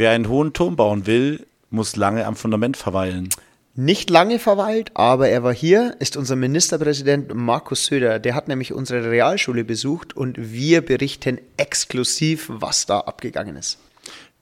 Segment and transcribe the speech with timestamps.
[0.00, 3.28] Wer einen hohen Turm bauen will, muss lange am Fundament verweilen.
[3.74, 8.18] Nicht lange verweilt, aber er war hier, ist unser Ministerpräsident Markus Söder.
[8.18, 13.78] Der hat nämlich unsere Realschule besucht und wir berichten exklusiv, was da abgegangen ist.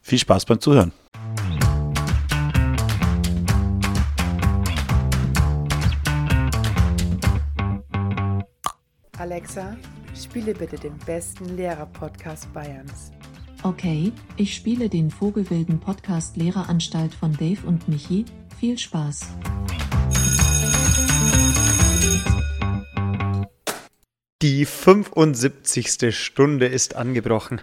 [0.00, 0.92] Viel Spaß beim Zuhören.
[9.18, 9.76] Alexa,
[10.14, 13.10] spiele bitte den besten Lehrer-Podcast Bayerns.
[13.64, 18.24] Okay, ich spiele den Vogelwilden Podcast Lehreranstalt von Dave und Michi.
[18.60, 19.30] Viel Spaß.
[24.42, 26.16] Die 75.
[26.16, 27.60] Stunde ist angebrochen.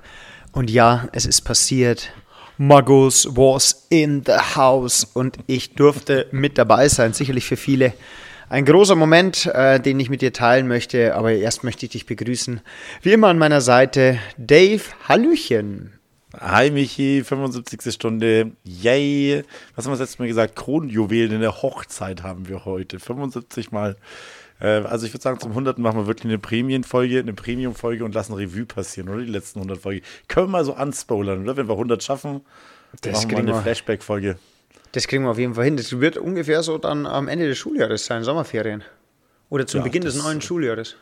[0.52, 2.12] Und ja, es ist passiert.
[2.58, 7.14] Magus was in the house und ich durfte mit dabei sein.
[7.14, 7.94] Sicherlich für viele
[8.50, 12.06] ein großer Moment, äh, den ich mit dir teilen möchte, aber erst möchte ich dich
[12.06, 12.62] begrüßen.
[13.02, 15.94] Wie immer an meiner Seite, Dave Hallöchen.
[16.40, 17.94] Hi Michi, 75.
[17.94, 18.52] Stunde.
[18.64, 19.44] Yay.
[19.76, 20.56] Was haben wir das letzte Mal gesagt?
[20.58, 23.00] Kronjuwelen in der Hochzeit haben wir heute.
[23.00, 23.96] 75 Mal.
[24.60, 25.80] Äh, also ich würde sagen, zum 100.
[25.80, 29.22] machen wir wirklich eine Prämienfolge, eine Premium-Folge und lassen Revue passieren, oder?
[29.22, 30.02] Die letzten 100 Folgen.
[30.28, 31.56] Können wir mal so anspoilern, oder?
[31.56, 32.42] Wenn wir 100 schaffen,
[33.02, 33.62] Das machen wir eine.
[33.62, 34.38] Flashback-Folge.
[34.96, 35.76] Das kriegen wir auf jeden Fall hin.
[35.76, 38.82] Das wird ungefähr so dann am Ende des Schuljahres sein, Sommerferien.
[39.50, 40.96] Oder zum Ja, Beginn des neuen Schuljahres.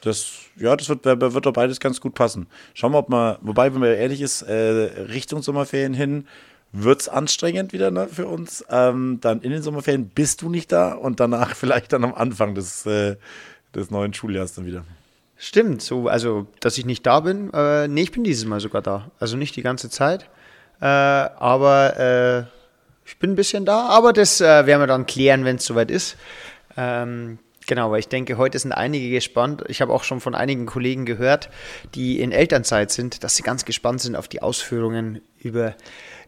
[0.00, 2.48] Das, ja, das wird, wird doch beides ganz gut passen.
[2.74, 6.26] Schauen wir, ob man, wobei, wenn man ehrlich ist, äh, Richtung Sommerferien hin,
[6.72, 8.64] wird es anstrengend wieder ne, für uns.
[8.70, 12.56] Ähm, dann in den Sommerferien bist du nicht da und danach vielleicht dann am Anfang
[12.56, 13.14] des, äh,
[13.72, 14.84] des neuen Schuljahres dann wieder.
[15.36, 17.52] Stimmt, so, also, dass ich nicht da bin.
[17.52, 19.12] Äh, nee, ich bin dieses Mal sogar da.
[19.20, 20.28] Also nicht die ganze Zeit.
[20.80, 22.56] Äh, aber äh,
[23.06, 23.86] ich bin ein bisschen da.
[23.86, 26.16] Aber das äh, werden wir dann klären, wenn es soweit ist.
[26.76, 29.64] Ähm, genau, weil ich denke, heute sind einige gespannt.
[29.68, 31.48] Ich habe auch schon von einigen Kollegen gehört,
[31.94, 35.74] die in Elternzeit sind, dass sie ganz gespannt sind auf die Ausführungen über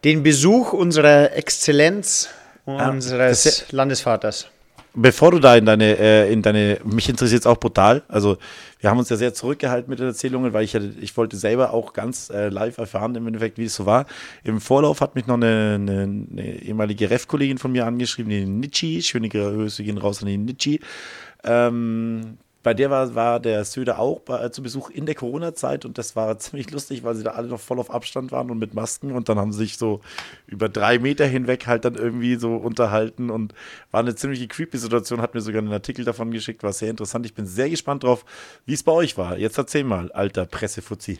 [0.04, 2.28] den Besuch unserer Exzellenz,
[2.64, 4.48] unseres das ist Landesvaters.
[4.94, 8.02] Bevor du da in deine, äh, in deine, mich interessiert es auch brutal.
[8.08, 8.38] Also
[8.80, 11.72] wir haben uns ja sehr zurückgehalten mit den Erzählungen, weil ich ja, ich wollte selber
[11.72, 14.06] auch ganz äh, live erfahren im Endeffekt, wie es so war.
[14.44, 19.02] Im Vorlauf hat mich noch eine, eine, eine ehemalige Ref-Kollegin von mir angeschrieben, die Nitschi,
[19.02, 20.80] schöne Grüße gehen raus an die Nitschi.
[21.44, 25.84] Ähm, bei der war, war der Söder auch bei, äh, zu Besuch in der Corona-Zeit
[25.84, 28.58] und das war ziemlich lustig, weil sie da alle noch voll auf Abstand waren und
[28.58, 30.00] mit Masken und dann haben sie sich so
[30.46, 33.54] über drei Meter hinweg halt dann irgendwie so unterhalten und
[33.90, 37.26] war eine ziemlich creepy Situation, hat mir sogar einen Artikel davon geschickt, war sehr interessant.
[37.26, 38.24] Ich bin sehr gespannt drauf,
[38.66, 39.38] wie es bei euch war.
[39.38, 41.18] Jetzt erzähl mal, alter Pressefuzzi.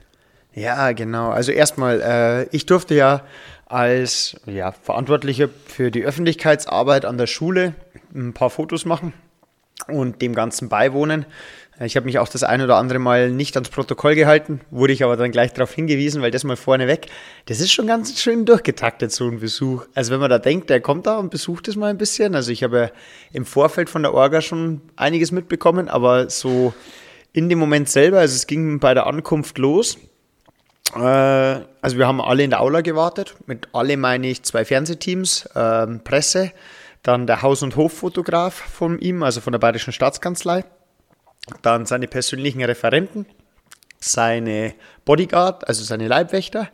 [0.54, 1.30] Ja, genau.
[1.30, 3.22] Also erstmal, äh, ich durfte ja
[3.66, 7.74] als ja, Verantwortlicher für die Öffentlichkeitsarbeit an der Schule
[8.14, 9.12] ein paar Fotos machen
[9.86, 11.26] und dem Ganzen beiwohnen.
[11.80, 15.04] Ich habe mich auch das ein oder andere Mal nicht ans Protokoll gehalten, wurde ich
[15.04, 17.06] aber dann gleich darauf hingewiesen, weil das mal vorneweg,
[17.46, 19.84] das ist schon ganz schön durchgetaktet, so ein Besuch.
[19.94, 22.34] Also wenn man da denkt, der kommt da und besucht es mal ein bisschen.
[22.34, 22.90] Also ich habe
[23.32, 26.74] im Vorfeld von der Orga schon einiges mitbekommen, aber so
[27.32, 29.98] in dem Moment selber, also es ging bei der Ankunft los,
[30.94, 33.36] äh, also wir haben alle in der Aula gewartet.
[33.46, 36.52] Mit alle meine ich zwei Fernsehteams, ähm, Presse,
[37.08, 40.66] dann der Haus- und Hoffotograf von ihm, also von der Bayerischen Staatskanzlei,
[41.62, 43.24] dann seine persönlichen Referenten,
[43.98, 44.74] seine
[45.06, 46.68] Bodyguard, also seine Leibwächter,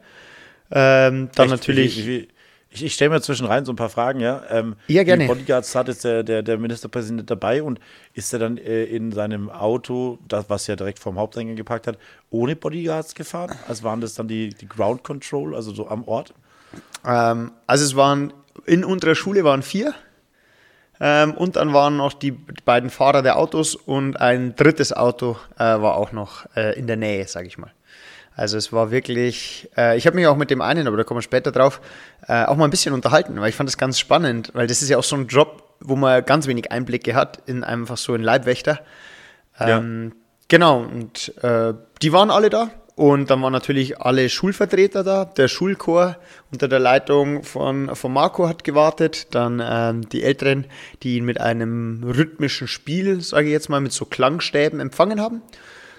[0.72, 1.50] ähm, dann Echt?
[1.50, 2.28] natürlich Wie, wie,
[2.68, 4.42] ich, ich stelle mir zwischen rein so ein paar Fragen, ja.
[4.50, 5.22] Ähm, Ja, gerne.
[5.22, 7.78] Die Bodyguards hat jetzt der, der, der Ministerpräsident dabei und
[8.14, 11.96] ist er dann äh, in seinem Auto, das, was er direkt vorm Haupteingang geparkt hat,
[12.30, 13.56] ohne Bodyguards gefahren?
[13.68, 16.34] Also waren das dann die, die Ground Control, also so am Ort?
[17.06, 18.32] Ähm, also es waren,
[18.66, 19.94] in unserer Schule waren vier.
[21.00, 25.60] Ähm, und dann waren noch die beiden Fahrer der Autos und ein drittes Auto äh,
[25.65, 27.72] war auch noch äh, in der Nähe, sage ich mal.
[28.37, 31.19] Also es war wirklich, äh, ich habe mich auch mit dem einen, aber da kommen
[31.19, 31.81] wir später drauf,
[32.27, 34.88] äh, auch mal ein bisschen unterhalten, weil ich fand das ganz spannend, weil das ist
[34.88, 38.25] ja auch so ein Job, wo man ganz wenig Einblicke hat in einfach so einen
[38.25, 38.81] Leibwächter.
[39.61, 40.12] Ähm,
[40.49, 42.71] Genau, und äh, die waren alle da.
[42.97, 45.25] Und dann waren natürlich alle Schulvertreter da.
[45.25, 46.16] Der Schulchor
[46.53, 49.35] unter der Leitung von, von Marco hat gewartet.
[49.35, 50.67] Dann ähm, die Älteren,
[51.02, 55.43] die ihn mit einem rhythmischen Spiel, sage ich jetzt mal, mit so Klangstäben empfangen haben.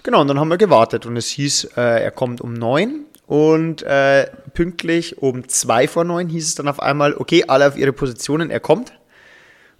[0.04, 1.04] Genau, und dann haben wir gewartet.
[1.04, 3.04] Und es hieß, äh, er kommt um neun.
[3.26, 7.76] Und äh, pünktlich um zwei vor neun hieß es dann auf einmal, okay, alle auf
[7.76, 8.92] ihre Positionen, er kommt.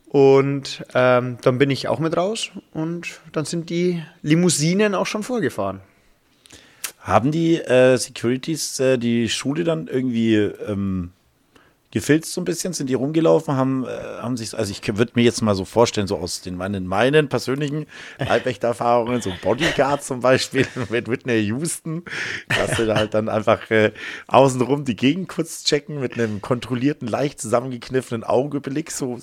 [0.08, 5.22] Und ähm, dann bin ich auch mit raus und dann sind die Limousinen auch schon
[5.22, 5.80] vorgefahren.
[7.06, 11.12] Haben die äh, Securities äh, die Schule dann irgendwie ähm,
[11.92, 13.88] gefilzt so ein bisschen, sind die rumgelaufen, haben, äh,
[14.20, 17.28] haben sich, also ich würde mir jetzt mal so vorstellen, so aus den meinen, meinen
[17.28, 17.86] persönlichen
[18.18, 22.02] Leibwächtererfahrungen, so Bodyguard zum Beispiel mit Whitney Houston,
[22.48, 23.92] dass sie da halt dann einfach äh,
[24.26, 29.16] außenrum die Gegend kurz checken mit einem kontrollierten, leicht zusammengekniffenen Augenblick, so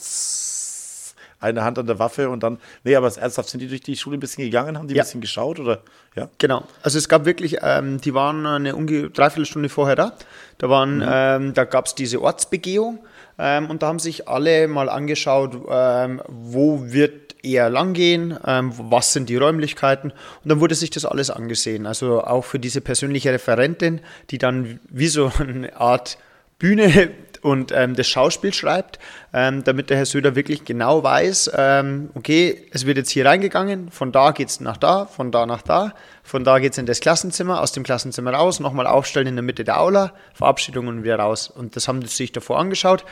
[1.43, 4.17] eine Hand an der Waffe und dann, nee, aber ernsthaft, sind die durch die Schule
[4.17, 5.03] ein bisschen gegangen, haben die Ja.
[5.03, 5.81] ein bisschen geschaut oder,
[6.15, 6.29] ja?
[6.37, 6.63] Genau.
[6.81, 10.13] Also es gab wirklich, ähm, die waren eine unge Dreiviertelstunde vorher da.
[10.57, 12.99] Da waren, ähm, da gab es diese Ortsbegehung
[13.37, 18.71] ähm, und da haben sich alle mal angeschaut, ähm, wo wird eher lang gehen, ähm,
[18.77, 21.85] was sind die Räumlichkeiten und dann wurde sich das alles angesehen.
[21.85, 23.99] Also auch für diese persönliche Referentin,
[24.29, 26.17] die dann wie so eine Art
[26.57, 27.09] Bühne
[27.43, 28.99] und ähm, das Schauspiel schreibt,
[29.33, 33.91] ähm, damit der Herr Söder wirklich genau weiß, ähm, okay, es wird jetzt hier reingegangen,
[33.91, 35.93] von da geht es nach da, von da nach da,
[36.23, 39.43] von da geht es in das Klassenzimmer, aus dem Klassenzimmer raus, nochmal aufstellen in der
[39.43, 41.49] Mitte der Aula, Verabschiedung und wieder raus.
[41.49, 43.03] Und das haben sie sich davor angeschaut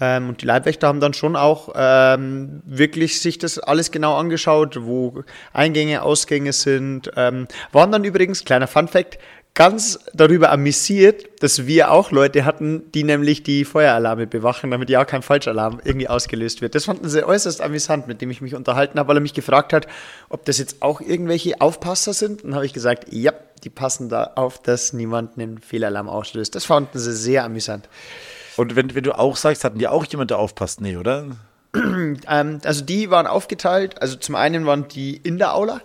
[0.00, 4.76] ähm, und die Leibwächter haben dann schon auch ähm, wirklich sich das alles genau angeschaut,
[4.82, 5.24] wo
[5.54, 9.18] Eingänge, Ausgänge sind, ähm, waren dann übrigens, kleiner Fun-Fact,
[9.54, 15.04] ganz darüber amüsiert, dass wir auch Leute hatten, die nämlich die Feueralarme bewachen, damit ja
[15.04, 16.74] kein Falschalarm irgendwie ausgelöst wird.
[16.76, 19.72] Das fanden sie äußerst amüsant, mit dem ich mich unterhalten habe, weil er mich gefragt
[19.72, 19.88] hat,
[20.28, 22.44] ob das jetzt auch irgendwelche Aufpasser sind.
[22.44, 23.32] Und habe ich gesagt, ja,
[23.64, 26.54] die passen da auf, dass niemand einen Fehlalarm auslöst.
[26.54, 27.88] Das fanden sie sehr amüsant.
[28.56, 30.80] Und wenn, wenn du auch sagst, hatten die auch jemand, der aufpasst?
[30.80, 31.26] Nee, oder?
[32.26, 34.00] Ähm, also die waren aufgeteilt.
[34.00, 35.80] Also zum einen waren die in der Aula,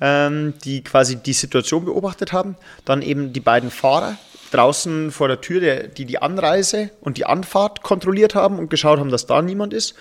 [0.00, 2.56] ähm, die quasi die Situation beobachtet haben.
[2.84, 4.16] Dann eben die beiden Fahrer
[4.50, 8.98] draußen vor der Tür, der, die die Anreise und die Anfahrt kontrolliert haben und geschaut
[8.98, 9.94] haben, dass da niemand ist.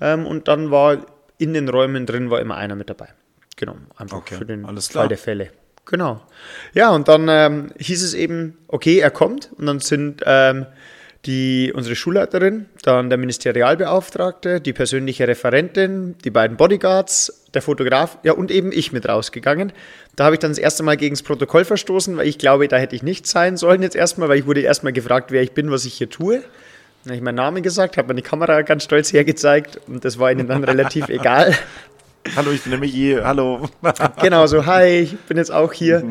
[0.00, 0.98] Ähm, und dann war
[1.38, 3.08] in den Räumen drin war immer einer mit dabei.
[3.56, 4.66] Genau, einfach Okay, für den.
[4.80, 5.50] Fall der Fälle.
[5.84, 6.20] Genau.
[6.74, 9.50] Ja, und dann ähm, hieß es eben, okay, er kommt.
[9.56, 10.66] Und dann sind ähm,
[11.26, 18.32] die, unsere Schulleiterin, dann der Ministerialbeauftragte, die persönliche Referentin, die beiden Bodyguards, der Fotograf, ja,
[18.32, 19.72] und eben ich mit rausgegangen.
[20.16, 22.76] Da habe ich dann das erste Mal gegen das Protokoll verstoßen, weil ich glaube, da
[22.76, 25.70] hätte ich nicht sein sollen jetzt erstmal, weil ich wurde erstmal gefragt, wer ich bin,
[25.70, 26.42] was ich hier tue.
[27.04, 30.30] Dann habe ich meinen Namen gesagt, habe meine Kamera ganz stolz hergezeigt und das war
[30.30, 31.54] ihnen dann relativ egal.
[32.36, 33.68] Hallo, ich bin der Michi, hallo.
[34.20, 36.04] genau, so, hi, ich bin jetzt auch hier.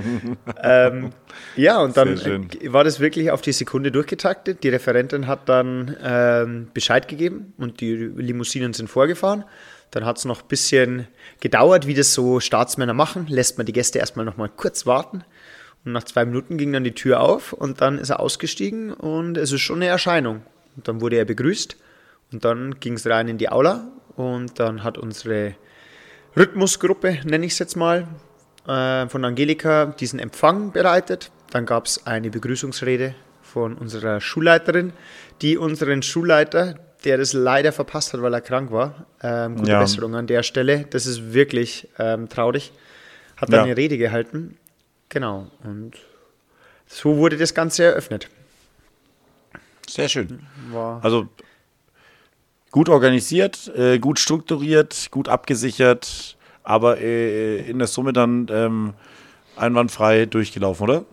[0.64, 1.12] ähm,
[1.56, 4.64] ja, und dann äh, war das wirklich auf die Sekunde durchgetaktet.
[4.64, 9.44] Die Referentin hat dann ähm, Bescheid gegeben und die Limousinen sind vorgefahren.
[9.92, 11.08] Dann hat es noch ein bisschen
[11.40, 13.28] gedauert, wie das so Staatsmänner machen.
[13.28, 15.24] Lässt man die Gäste erstmal noch mal kurz warten.
[15.86, 19.38] Und nach zwei Minuten ging dann die Tür auf und dann ist er ausgestiegen und
[19.38, 20.42] es ist schon eine Erscheinung.
[20.76, 21.78] Und dann wurde er begrüßt
[22.34, 23.88] und dann ging es rein in die Aula
[24.18, 25.56] und dann hat unsere
[26.38, 28.08] Rhythmusgruppe, nenne ich es jetzt mal,
[28.68, 31.32] äh, von Angelika diesen Empfang bereitet.
[31.52, 34.94] Dann gab es eine Begrüßungsrede von unserer Schulleiterin,
[35.42, 36.76] die unseren Schulleiter,
[37.06, 39.80] der das leider verpasst hat, weil er krank war, ähm, gute Ja.
[39.80, 40.86] Besserung an der Stelle.
[40.90, 42.72] Das ist wirklich ähm, traurig.
[43.38, 43.64] Hat dann Ja.
[43.66, 44.58] eine Rede gehalten.
[45.10, 45.48] Genau.
[45.64, 45.94] Und
[46.88, 48.28] so wurde das Ganze eröffnet.
[49.90, 50.42] Sehr schön.
[50.72, 51.30] War Also
[52.78, 58.94] gut organisiert, äh, gut strukturiert, gut abgesichert, aber äh, in der Summe dann ähm,
[59.56, 61.06] einwandfrei durchgelaufen, oder?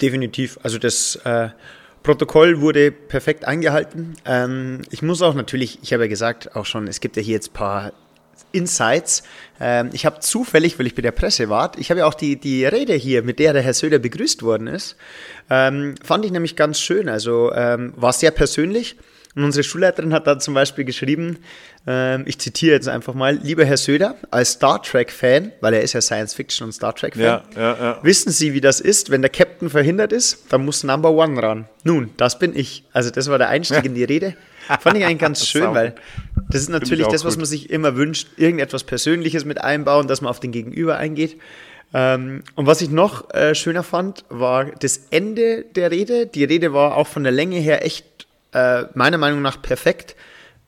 [0.00, 0.60] Definitiv.
[0.62, 1.48] Also das äh,
[2.04, 4.14] Protokoll wurde perfekt eingehalten.
[4.24, 7.34] Ähm, ich muss auch natürlich, ich habe ja gesagt auch schon, es gibt ja hier
[7.34, 7.92] jetzt ein paar
[8.52, 9.24] Insights.
[9.58, 12.36] Ähm, ich habe zufällig, weil ich bei der Presse war, ich habe ja auch die,
[12.36, 14.94] die Rede hier, mit der der Herr Söder begrüßt worden ist,
[15.50, 17.08] ähm, fand ich nämlich ganz schön.
[17.08, 18.96] Also ähm, war sehr persönlich.
[19.34, 21.38] Und unsere Schulleiterin hat da zum Beispiel geschrieben,
[21.86, 25.94] ähm, ich zitiere jetzt einfach mal, lieber Herr Söder, als Star Trek-Fan, weil er ist
[25.94, 27.98] ja Science-Fiction und Star Trek-Fan, Ja, ja, ja.
[28.02, 30.44] Wissen Sie, wie das ist, wenn der Captain verhindert ist?
[30.50, 31.64] Dann muss Number One ran.
[31.82, 32.84] Nun, das bin ich.
[32.92, 34.36] Also das war der Einstieg in die Rede.
[34.80, 35.94] Fand ich eigentlich ganz schön, weil
[36.50, 40.30] das ist natürlich das, was man sich immer wünscht, irgendetwas Persönliches mit einbauen, dass man
[40.30, 41.36] auf den Gegenüber eingeht.
[41.94, 46.26] Ähm, und was ich noch äh, schöner fand, war das Ende der Rede.
[46.26, 48.11] Die Rede war auch von der Länge her echt
[48.52, 50.16] äh, meiner Meinung nach perfekt.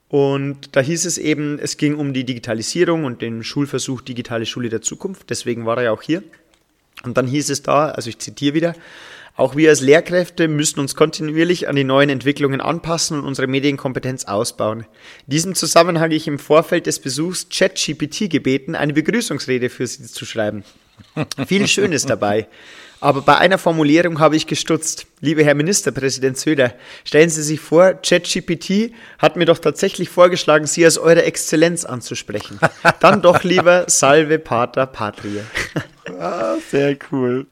[0.08, 4.68] Und da hieß es eben, es ging um die Digitalisierung und den Schulversuch Digitale Schule
[4.68, 5.30] der Zukunft.
[5.30, 6.22] Deswegen war er ja auch hier.
[7.02, 8.74] Und dann hieß es da, also ich zitiere wieder,
[9.36, 14.26] auch wir als Lehrkräfte müssen uns kontinuierlich an die neuen Entwicklungen anpassen und unsere Medienkompetenz
[14.26, 14.80] ausbauen.
[15.26, 20.04] In diesem Zusammenhang habe ich im Vorfeld des Besuchs ChatGPT gebeten, eine Begrüßungsrede für Sie
[20.04, 20.62] zu schreiben.
[21.48, 22.46] Viel Schönes dabei.
[23.00, 25.06] Aber bei einer Formulierung habe ich gestutzt.
[25.20, 26.74] Liebe Herr Ministerpräsident Söder,
[27.04, 32.58] stellen Sie sich vor, ChatGPT hat mir doch tatsächlich vorgeschlagen, Sie als Eure Exzellenz anzusprechen.
[33.00, 35.40] Dann doch lieber Salve Pater Patrie.
[36.18, 37.46] Ah, sehr cool.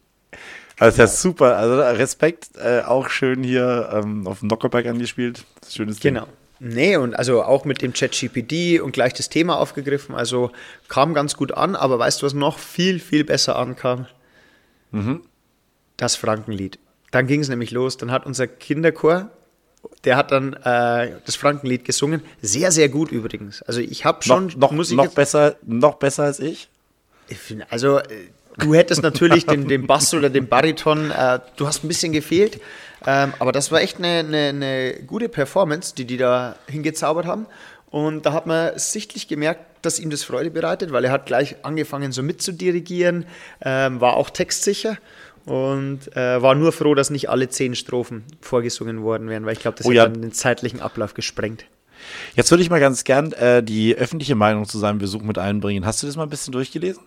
[0.78, 5.44] Also ja super, also Respekt, äh, auch schön hier ähm, auf dem Knockerberg angespielt.
[5.68, 6.14] Schönes Ding.
[6.14, 6.26] Genau.
[6.64, 10.14] Nee, und also auch mit dem ChatGPT und gleich das Thema aufgegriffen.
[10.14, 10.52] Also
[10.88, 14.06] kam ganz gut an, aber weißt du, was noch viel, viel besser ankam?
[15.96, 16.78] Das Frankenlied.
[17.10, 17.96] Dann ging es nämlich los.
[17.96, 19.30] Dann hat unser Kinderchor,
[20.04, 22.22] der hat dann äh, das Frankenlied gesungen.
[22.40, 23.62] Sehr, sehr gut übrigens.
[23.62, 26.68] Also ich habe schon, Noch, noch, muss ich noch, jetzt- besser, noch besser als ich.
[27.28, 28.04] ich finde, also äh,
[28.58, 32.60] du hättest natürlich den, den Bass oder den Bariton, äh, du hast ein bisschen gefehlt,
[33.06, 37.46] ähm, aber das war echt eine, eine, eine gute Performance, die die da hingezaubert haben.
[37.90, 41.56] Und da hat man sichtlich gemerkt, dass ihm das Freude bereitet, weil er hat gleich
[41.62, 43.26] angefangen so mitzudirigieren,
[43.62, 44.96] ähm, war auch textsicher
[45.46, 49.60] und äh, war nur froh, dass nicht alle zehn Strophen vorgesungen worden wären, weil ich
[49.60, 50.08] glaube, das Oh hätte ja.
[50.08, 51.64] dann den zeitlichen Ablauf gesprengt.
[52.34, 55.86] Jetzt würde ich mal ganz gern äh, die öffentliche Meinung zu seinem Besuch mit einbringen.
[55.86, 57.02] Hast du das mal ein bisschen durchgelesen?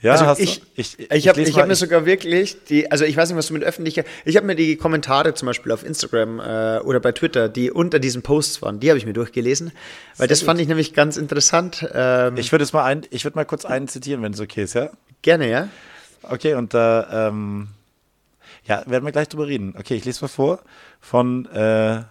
[0.00, 0.66] Ja, Also hast ich, du?
[0.76, 3.54] ich, ich habe ich hab mir sogar wirklich die, also ich weiß nicht, was du
[3.54, 7.48] mit öffentlicher, ich habe mir die Kommentare zum Beispiel auf Instagram äh, oder bei Twitter,
[7.48, 9.72] die unter diesen Posts waren, die habe ich mir durchgelesen,
[10.16, 11.84] weil das fand ich nämlich ganz interessant.
[11.92, 14.62] Ähm, Ich würde jetzt mal ein, ich würde mal kurz einen zitieren, wenn es okay
[14.62, 14.90] ist, ja?
[15.22, 15.68] gerne, ja.
[16.22, 17.68] Okay, und da, ähm,
[18.64, 19.74] ja, werden wir gleich drüber reden.
[19.78, 20.60] Okay, ich lese mal vor
[21.00, 22.02] von äh,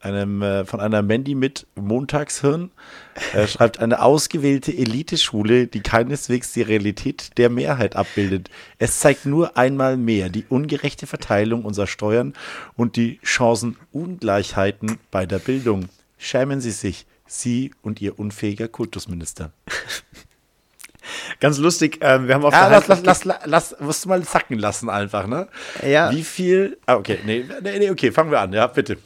[0.00, 2.70] einem, äh, von einer Mandy mit Montagshirn.
[3.32, 8.50] Er schreibt eine ausgewählte Eliteschule, die keineswegs die Realität der Mehrheit abbildet.
[8.78, 12.34] Es zeigt nur einmal mehr die ungerechte Verteilung unserer Steuern
[12.76, 15.88] und die Chancenungleichheiten bei der Bildung.
[16.16, 19.52] Schämen Sie sich, Sie und Ihr unfähiger Kultusminister.
[21.40, 24.22] Ganz lustig, ähm, wir haben auf Ja, der lass, lass, lass, lass, musst du mal
[24.24, 25.48] sacken lassen einfach, ne?
[25.86, 26.10] Ja.
[26.10, 28.98] Wie viel, ah, okay, nee, nee, nee, okay, fangen wir an, ja, bitte.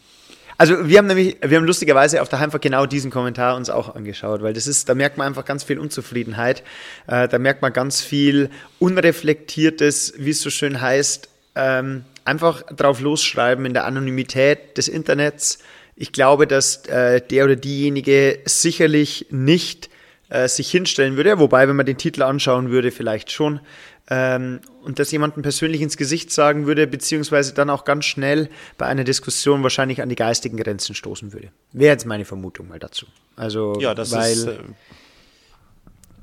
[0.58, 3.96] Also wir haben nämlich, wir haben lustigerweise auf der Heimfahrt genau diesen Kommentar uns auch
[3.96, 6.62] angeschaut, weil das ist, da merkt man einfach ganz viel Unzufriedenheit,
[7.08, 13.00] äh, da merkt man ganz viel unreflektiertes, wie es so schön heißt, ähm, einfach drauf
[13.00, 15.58] losschreiben in der Anonymität des Internets.
[15.96, 19.90] Ich glaube, dass äh, der oder diejenige sicherlich nicht
[20.32, 23.60] äh, sich hinstellen würde, wobei, wenn man den Titel anschauen würde, vielleicht schon,
[24.08, 28.48] ähm, und das jemandem persönlich ins Gesicht sagen würde, beziehungsweise dann auch ganz schnell
[28.78, 31.48] bei einer Diskussion wahrscheinlich an die geistigen Grenzen stoßen würde.
[31.72, 33.04] Wäre jetzt meine Vermutung mal dazu.
[33.36, 34.58] Also, Ja, das weil, ist, äh,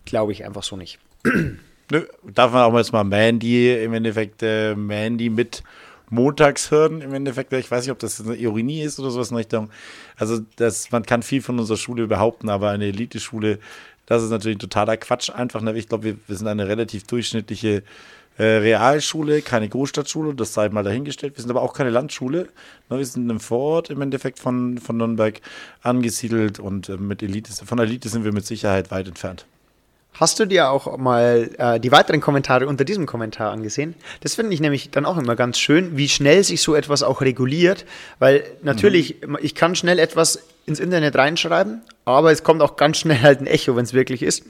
[0.05, 0.97] glaube ich einfach so nicht.
[1.23, 5.61] nö, darf man auch mal jetzt mal Mandy, im Endeffekt, äh, Mandy mit
[6.09, 9.69] Montagshirn, im Endeffekt, ich weiß nicht, ob das eine Ironie ist oder sowas in Richtung,
[10.17, 13.59] also das, man kann viel von unserer Schule behaupten, aber eine Eliteschule,
[14.09, 15.77] das ist natürlich totaler Quatsch einfach, ne?
[15.77, 17.83] ich glaube, wir, wir sind eine relativ durchschnittliche
[18.39, 21.35] äh, Realschule, keine Großstadtschule, das sei mal dahingestellt.
[21.35, 22.47] Wir sind aber auch keine Landschule.
[22.89, 25.41] Ne, wir sind im Vorort im Endeffekt von, von Nürnberg
[25.83, 29.45] angesiedelt und äh, mit Elite, von der Elite sind wir mit Sicherheit weit entfernt.
[30.13, 33.93] Hast du dir auch mal äh, die weiteren Kommentare unter diesem Kommentar angesehen?
[34.21, 37.21] Das finde ich nämlich dann auch immer ganz schön, wie schnell sich so etwas auch
[37.21, 37.85] reguliert,
[38.19, 43.21] weil natürlich, ich kann schnell etwas ins Internet reinschreiben, aber es kommt auch ganz schnell
[43.21, 44.43] halt ein Echo, wenn es wirklich ist.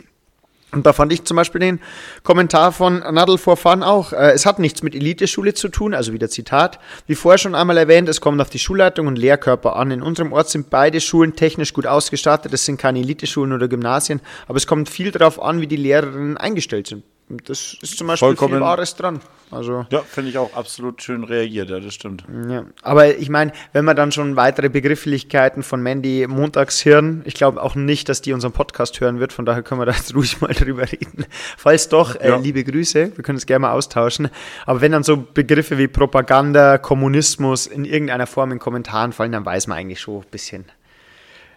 [0.72, 1.80] Und da fand ich zum Beispiel den
[2.24, 4.14] Kommentar von Nadel for Fun auch.
[4.14, 6.80] Äh, es hat nichts mit Eliteschule zu tun, also wieder Zitat.
[7.08, 9.90] Wie vorher schon einmal erwähnt, es kommt auf die Schulleitung und Lehrkörper an.
[9.90, 12.54] In unserem Ort sind beide Schulen technisch gut ausgestattet.
[12.54, 16.38] Es sind keine Eliteschulen oder Gymnasien, aber es kommt viel darauf an, wie die Lehrerinnen
[16.38, 17.04] eingestellt sind.
[17.46, 18.54] Das ist zum Beispiel Vollkommen.
[18.56, 19.20] viel Wahres dran.
[19.52, 22.24] Also Ja, finde ich auch absolut schön reagiert, ja, das stimmt.
[22.50, 27.62] ja, aber ich meine, wenn man dann schon weitere Begrifflichkeiten von Mandy Montagshirn, ich glaube
[27.62, 30.42] auch nicht, dass die unseren Podcast hören wird, von daher können wir da jetzt ruhig
[30.42, 31.26] mal drüber reden.
[31.58, 32.38] Falls doch, äh, Ja.
[32.38, 34.30] liebe Grüße, wir können es gerne mal austauschen.
[34.66, 39.46] Aber wenn dann so Begriffe wie Propaganda, Kommunismus in irgendeiner Form in Kommentaren fallen, dann
[39.46, 40.66] weiß man eigentlich schon ein bisschen,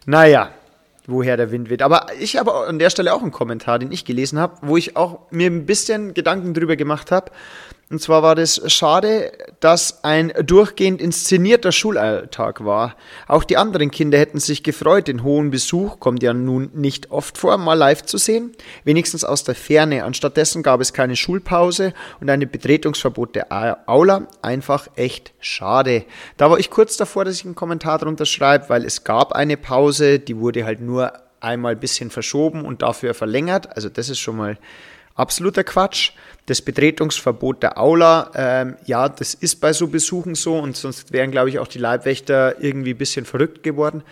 [0.06, 0.50] naja,
[1.06, 1.82] woher der Wind weht.
[1.82, 4.96] Aber ich habe an der Stelle auch einen Kommentar, den ich gelesen habe, wo ich
[4.96, 7.32] auch mir ein bisschen Gedanken drüber gemacht habe.
[7.92, 12.96] Und zwar war das schade, dass ein durchgehend inszenierter Schulalltag war.
[13.28, 17.36] Auch die anderen Kinder hätten sich gefreut, den hohen Besuch, kommt ja nun nicht oft
[17.36, 18.52] vor, mal live zu sehen.
[18.84, 20.04] Wenigstens aus der Ferne.
[20.04, 23.48] Anstattdessen gab es keine Schulpause und ein Betretungsverbot der
[23.86, 24.26] Aula.
[24.40, 26.06] Einfach echt schade.
[26.38, 29.58] Da war ich kurz davor, dass ich einen Kommentar drunter schreibe, weil es gab eine
[29.58, 33.76] Pause, die wurde halt nur einmal ein bisschen verschoben und dafür verlängert.
[33.76, 34.56] Also das ist schon mal
[35.14, 36.12] absoluter Quatsch.
[36.52, 41.30] Das Betretungsverbot der Aula, ähm, ja, das ist bei so Besuchen so und sonst wären,
[41.30, 44.02] glaube ich, auch die Leibwächter irgendwie ein bisschen verrückt geworden.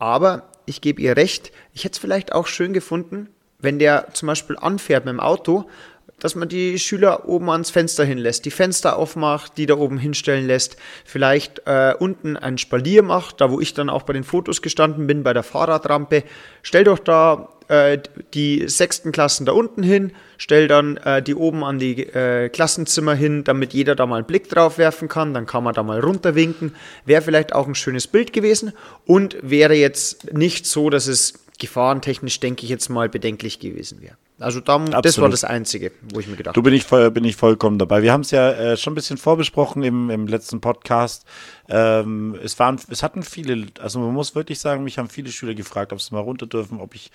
[0.00, 3.28] Aber ich gebe ihr recht, ich hätte es vielleicht auch schön gefunden,
[3.60, 5.70] wenn der zum Beispiel anfährt mit dem Auto,
[6.18, 10.48] dass man die Schüler oben ans Fenster hinlässt, die Fenster aufmacht, die da oben hinstellen
[10.48, 14.62] lässt, vielleicht äh, unten ein Spalier macht, da wo ich dann auch bei den Fotos
[14.62, 16.24] gestanden bin, bei der Fahrradrampe.
[16.62, 17.98] Stell doch da äh,
[18.34, 23.14] die sechsten Klassen da unten hin, stell dann äh, die oben an die äh, Klassenzimmer
[23.14, 25.34] hin, damit jeder da mal einen Blick drauf werfen kann.
[25.34, 26.74] Dann kann man da mal runterwinken.
[27.04, 28.72] Wäre vielleicht auch ein schönes Bild gewesen
[29.06, 34.16] und wäre jetzt nicht so, dass es gefahrentechnisch, denke ich jetzt mal, bedenklich gewesen wäre.
[34.40, 36.60] Also da, das war das Einzige, wo ich mir gedacht habe.
[36.60, 38.02] Du bin ich, voll, bin ich vollkommen dabei.
[38.02, 41.24] Wir haben es ja äh, schon ein bisschen vorbesprochen im, im letzten Podcast.
[41.68, 45.54] Ähm, es, waren, es hatten viele, also man muss wirklich sagen, mich haben viele Schüler
[45.54, 47.12] gefragt, ob sie mal runter dürfen, ob ich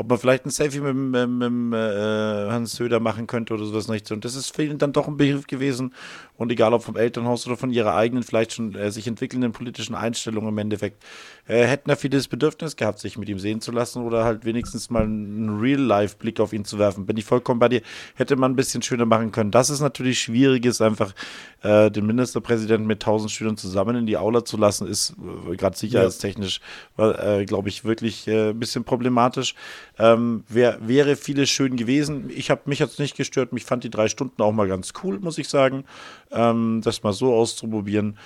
[0.00, 3.88] ob man vielleicht ein Selfie mit, mit, mit äh, Hans Söder machen könnte oder sowas
[3.88, 4.10] nicht.
[4.10, 5.92] Und das ist für ihn dann doch ein Begriff gewesen.
[6.38, 9.94] Und egal ob vom Elternhaus oder von ihrer eigenen, vielleicht schon äh, sich entwickelnden politischen
[9.94, 11.04] Einstellungen im Endeffekt,
[11.46, 14.46] äh, hätten ja viele das Bedürfnis gehabt, sich mit ihm sehen zu lassen oder halt
[14.46, 17.06] wenigstens mal einen Real-Life-Blick auf ihn zu werfen.
[17.06, 17.82] Bin ich vollkommen bei dir.
[18.14, 19.50] Hätte man ein bisschen schöner machen können.
[19.50, 21.14] Das ist natürlich schwierig, ist einfach
[21.62, 25.14] äh, den Ministerpräsidenten mit tausend Schülern zusammen in die Aula zu lassen, ist
[25.50, 26.60] äh, gerade sicherheitstechnisch,
[26.96, 29.54] äh, glaube ich, wirklich äh, ein bisschen problematisch.
[29.98, 32.30] Ähm, wär, wäre vieles schön gewesen.
[32.34, 33.52] Ich habe mich jetzt nicht gestört.
[33.52, 35.84] Mich fand die drei Stunden auch mal ganz cool, muss ich sagen,
[36.30, 38.16] ähm, das mal so auszuprobieren.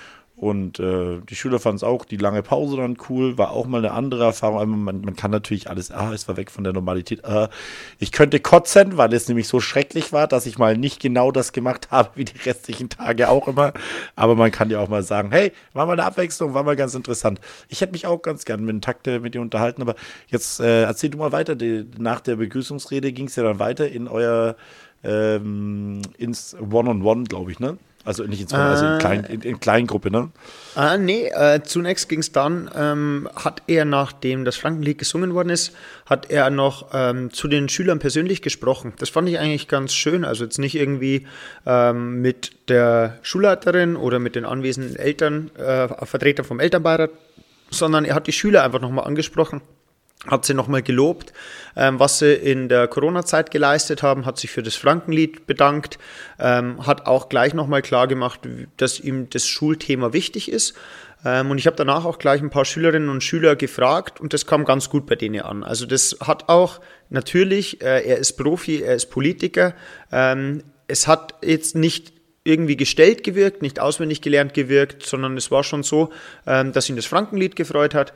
[0.45, 3.79] Und äh, die Schüler fanden es auch, die lange Pause dann cool, war auch mal
[3.79, 4.83] eine andere Erfahrung.
[4.83, 7.25] Man, man kann natürlich alles, ah, es war weg von der Normalität.
[7.25, 7.49] Ah,
[7.97, 11.51] ich könnte kotzen, weil es nämlich so schrecklich war, dass ich mal nicht genau das
[11.51, 13.73] gemacht habe, wie die restlichen Tage auch immer.
[14.15, 16.93] Aber man kann ja auch mal sagen, hey, war mal eine Abwechslung, war mal ganz
[16.93, 17.41] interessant.
[17.67, 19.95] Ich hätte mich auch ganz gern mit Takte mit dir unterhalten, aber
[20.27, 21.55] jetzt äh, erzähl du mal weiter.
[21.55, 24.57] Die, nach der Begrüßungsrede ging es ja dann weiter in euer
[25.03, 27.79] ähm, ins One-on-One, glaube ich, ne?
[28.05, 30.29] Also nicht in, zwei, also in, klein, in, in Kleingruppe, ne?
[30.77, 35.49] Äh, nee, äh, zunächst ging es dann, ähm, hat er, nachdem das Frankenlied gesungen worden
[35.49, 38.93] ist, hat er noch ähm, zu den Schülern persönlich gesprochen.
[38.99, 40.23] Das fand ich eigentlich ganz schön.
[40.23, 41.25] Also jetzt nicht irgendwie
[41.65, 47.09] ähm, mit der Schulleiterin oder mit den anwesenden Eltern, äh, Vertretern vom Elternbeirat,
[47.71, 49.61] sondern er hat die Schüler einfach nochmal angesprochen
[50.27, 51.33] hat sie nochmal gelobt,
[51.75, 55.99] ähm, was sie in der Corona-Zeit geleistet haben, hat sich für das Frankenlied bedankt,
[56.39, 58.41] ähm, hat auch gleich nochmal klar gemacht,
[58.77, 60.73] dass ihm das Schulthema wichtig ist.
[61.23, 64.45] Ähm, und ich habe danach auch gleich ein paar Schülerinnen und Schüler gefragt und das
[64.45, 65.63] kam ganz gut bei denen an.
[65.63, 69.73] Also das hat auch natürlich, äh, er ist Profi, er ist Politiker,
[70.11, 75.63] ähm, es hat jetzt nicht irgendwie gestellt gewirkt, nicht auswendig gelernt gewirkt, sondern es war
[75.63, 76.11] schon so,
[76.45, 78.13] ähm, dass ihn das Frankenlied gefreut hat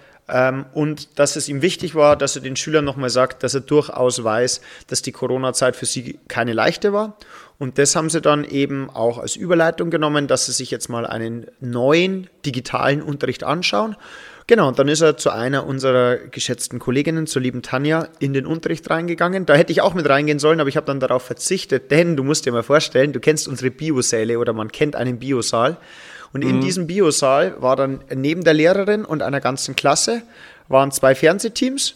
[0.74, 4.24] und dass es ihm wichtig war, dass er den Schülern nochmal sagt, dass er durchaus
[4.24, 7.18] weiß, dass die Corona-Zeit für sie keine leichte war.
[7.58, 11.06] Und das haben sie dann eben auch als Überleitung genommen, dass sie sich jetzt mal
[11.06, 13.98] einen neuen digitalen Unterricht anschauen.
[14.48, 18.48] Genau, und dann ist er zu einer unserer geschätzten Kolleginnen, zur lieben Tanja, in den
[18.48, 19.46] Unterricht reingegangen.
[19.46, 22.24] Da hätte ich auch mit reingehen sollen, aber ich habe dann darauf verzichtet, denn du
[22.24, 25.78] musst dir mal vorstellen, du kennst unsere Biosäle oder man kennt einen Biosaal.
[26.34, 26.50] Und mhm.
[26.50, 30.22] in diesem Biosaal war dann neben der Lehrerin und einer ganzen Klasse
[30.68, 31.96] waren zwei Fernsehteams,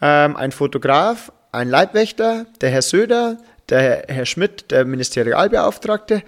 [0.00, 6.22] ähm, ein Fotograf, ein Leibwächter, der Herr Söder, der Herr Schmidt, der Ministerialbeauftragte,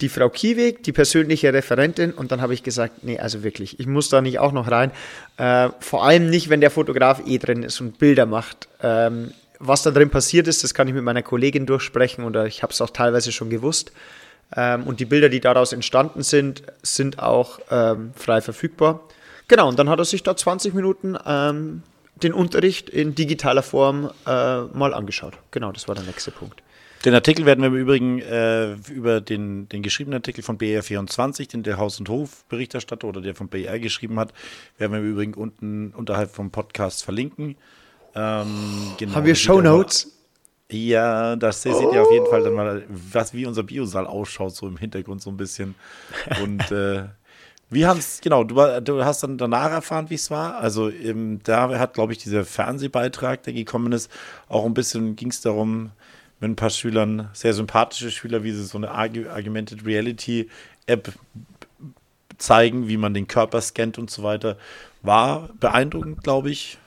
[0.00, 2.12] die Frau Kieweg, die persönliche Referentin.
[2.12, 4.90] Und dann habe ich gesagt, nee, also wirklich, ich muss da nicht auch noch rein.
[5.36, 8.68] Äh, vor allem nicht, wenn der Fotograf eh drin ist und Bilder macht.
[8.82, 12.62] Ähm, was da drin passiert ist, das kann ich mit meiner Kollegin durchsprechen oder ich
[12.62, 13.92] habe es auch teilweise schon gewusst.
[14.56, 19.00] Ähm, und die Bilder, die daraus entstanden sind, sind auch ähm, frei verfügbar.
[19.48, 21.82] Genau, und dann hat er sich da 20 Minuten ähm,
[22.22, 25.34] den Unterricht in digitaler Form äh, mal angeschaut.
[25.50, 26.62] Genau, das war der nächste Punkt.
[27.04, 31.62] Den Artikel werden wir im Übrigen äh, über den, den geschriebenen Artikel von BR24, den
[31.62, 34.34] der Haus- und Hof-Berichterstatter oder der von BR geschrieben hat,
[34.76, 37.56] werden wir im Übrigen unten unterhalb vom Podcast verlinken.
[38.14, 40.19] Ähm, genau, Haben wir Show Notes?
[40.72, 44.66] Ja, das seht ihr auf jeden Fall dann mal, was wie unser Biosaal ausschaut, so
[44.66, 45.74] im Hintergrund so ein bisschen.
[46.42, 47.04] Und äh,
[47.70, 50.56] wir haben es, genau, du, du, hast dann danach erfahren, wie es war.
[50.58, 54.10] Also ähm, da hat, glaube ich, dieser Fernsehbeitrag, der gekommen ist,
[54.48, 55.90] auch ein bisschen ging es darum,
[56.40, 60.48] mit ein paar Schülern, sehr sympathische Schüler, wie sie so eine Argumented Reality
[60.86, 61.12] App
[62.38, 64.56] zeigen, wie man den Körper scannt und so weiter.
[65.02, 66.78] War beeindruckend, glaube ich.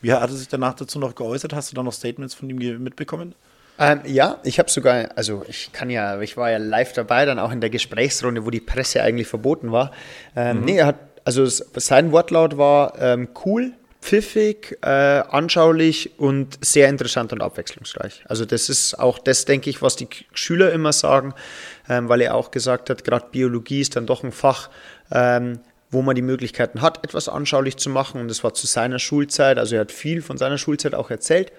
[0.00, 1.52] Wie hat er sich danach dazu noch geäußert?
[1.52, 3.34] Hast du da noch Statements von ihm mitbekommen?
[3.78, 7.38] Ähm, ja, ich habe sogar, also ich kann ja, ich war ja live dabei, dann
[7.38, 9.90] auch in der Gesprächsrunde, wo die Presse eigentlich verboten war.
[10.36, 10.64] Ähm, mhm.
[10.66, 17.32] Nee, er hat, also sein Wortlaut war ähm, cool, pfiffig, äh, anschaulich und sehr interessant
[17.32, 18.22] und abwechslungsreich.
[18.26, 21.34] Also das ist auch das, denke ich, was die Schüler immer sagen,
[21.88, 24.70] ähm, weil er auch gesagt hat, gerade Biologie ist dann doch ein Fach,
[25.10, 25.60] ähm,
[25.90, 28.20] wo man die Möglichkeiten hat, etwas anschaulich zu machen.
[28.20, 31.52] Und das war zu seiner Schulzeit, also er hat viel von seiner Schulzeit auch erzählt,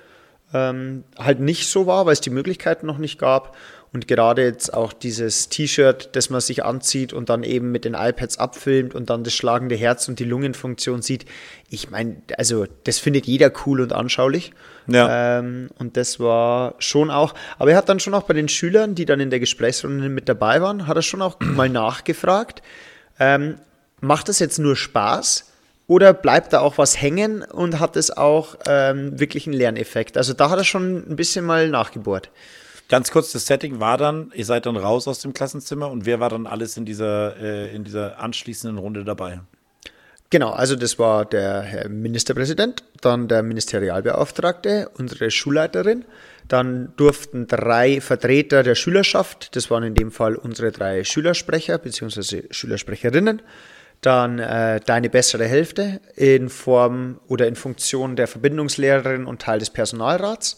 [0.53, 3.55] ähm, halt nicht so war, weil es die Möglichkeiten noch nicht gab.
[3.93, 7.93] Und gerade jetzt auch dieses T-Shirt, das man sich anzieht und dann eben mit den
[7.93, 11.25] iPads abfilmt und dann das schlagende Herz und die Lungenfunktion sieht.
[11.69, 14.53] Ich meine, also das findet jeder cool und anschaulich.
[14.87, 15.39] Ja.
[15.39, 18.95] Ähm, und das war schon auch, aber er hat dann schon auch bei den Schülern,
[18.95, 22.61] die dann in der Gesprächsrunde mit dabei waren, hat er schon auch mal nachgefragt,
[23.19, 23.57] ähm,
[24.01, 25.45] macht das jetzt nur Spaß?
[25.87, 30.17] Oder bleibt da auch was hängen und hat es auch ähm, wirklich einen Lerneffekt?
[30.17, 32.29] Also da hat er schon ein bisschen mal nachgebohrt.
[32.87, 36.19] Ganz kurz, das Setting war dann, ihr seid dann raus aus dem Klassenzimmer und wer
[36.19, 39.39] war dann alles in dieser, äh, in dieser anschließenden Runde dabei?
[40.29, 46.05] Genau, also das war der Herr Ministerpräsident, dann der Ministerialbeauftragte, unsere Schulleiterin,
[46.47, 52.43] dann durften drei Vertreter der Schülerschaft, das waren in dem Fall unsere drei Schülersprecher bzw.
[52.49, 53.41] Schülersprecherinnen,
[54.01, 59.69] dann äh, deine bessere Hälfte in Form oder in Funktion der Verbindungslehrerin und Teil des
[59.69, 60.57] Personalrats,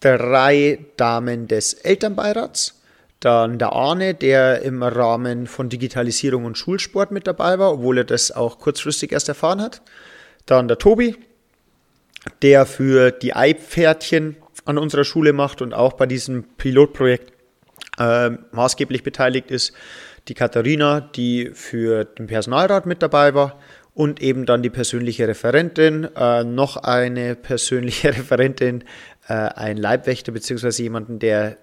[0.00, 2.80] drei Damen des Elternbeirats,
[3.18, 8.04] dann der Arne, der im Rahmen von Digitalisierung und Schulsport mit dabei war, obwohl er
[8.04, 9.82] das auch kurzfristig erst erfahren hat.
[10.46, 11.16] Dann der Tobi,
[12.42, 17.32] der für die Eipferdchen an unserer Schule macht und auch bei diesem Pilotprojekt
[17.98, 19.72] äh, maßgeblich beteiligt ist
[20.28, 23.58] die Katharina, die für den Personalrat mit dabei war
[23.94, 28.84] und eben dann die persönliche Referentin, äh, noch eine persönliche Referentin,
[29.26, 31.56] äh, ein Leibwächter beziehungsweise jemanden, der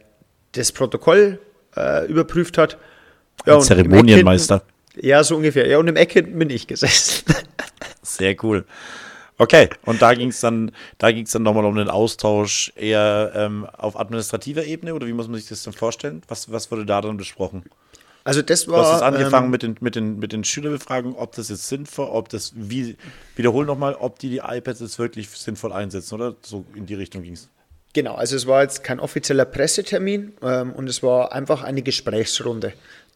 [0.54, 1.40] das Protokoll
[1.76, 2.78] äh, überprüft hat.
[3.46, 4.64] Ja, Zeremonienmeister.
[4.96, 5.68] Ja, so ungefähr.
[5.68, 7.26] Ja, und im Eck hinten bin ich gesessen.
[8.02, 8.66] Sehr cool.
[9.38, 13.34] Okay, und da ging es dann, da ging es dann nochmal um den Austausch eher
[13.36, 16.22] ähm, auf administrativer Ebene oder wie muss man sich das denn vorstellen?
[16.30, 17.64] Was, was wurde da dann besprochen?
[18.26, 18.82] Also das war.
[18.82, 22.08] Du hast angefangen ähm, mit, den, mit, den, mit den Schülerbefragungen, ob das jetzt sinnvoll,
[22.08, 22.98] ob das, wie,
[23.36, 26.36] wiederhol nochmal, ob die die iPads jetzt wirklich sinnvoll einsetzen, oder?
[26.42, 27.50] So in die Richtung ging es.
[27.94, 32.74] Genau, also es war jetzt kein offizieller Pressetermin ähm, und es war einfach eine Gesprächsrunde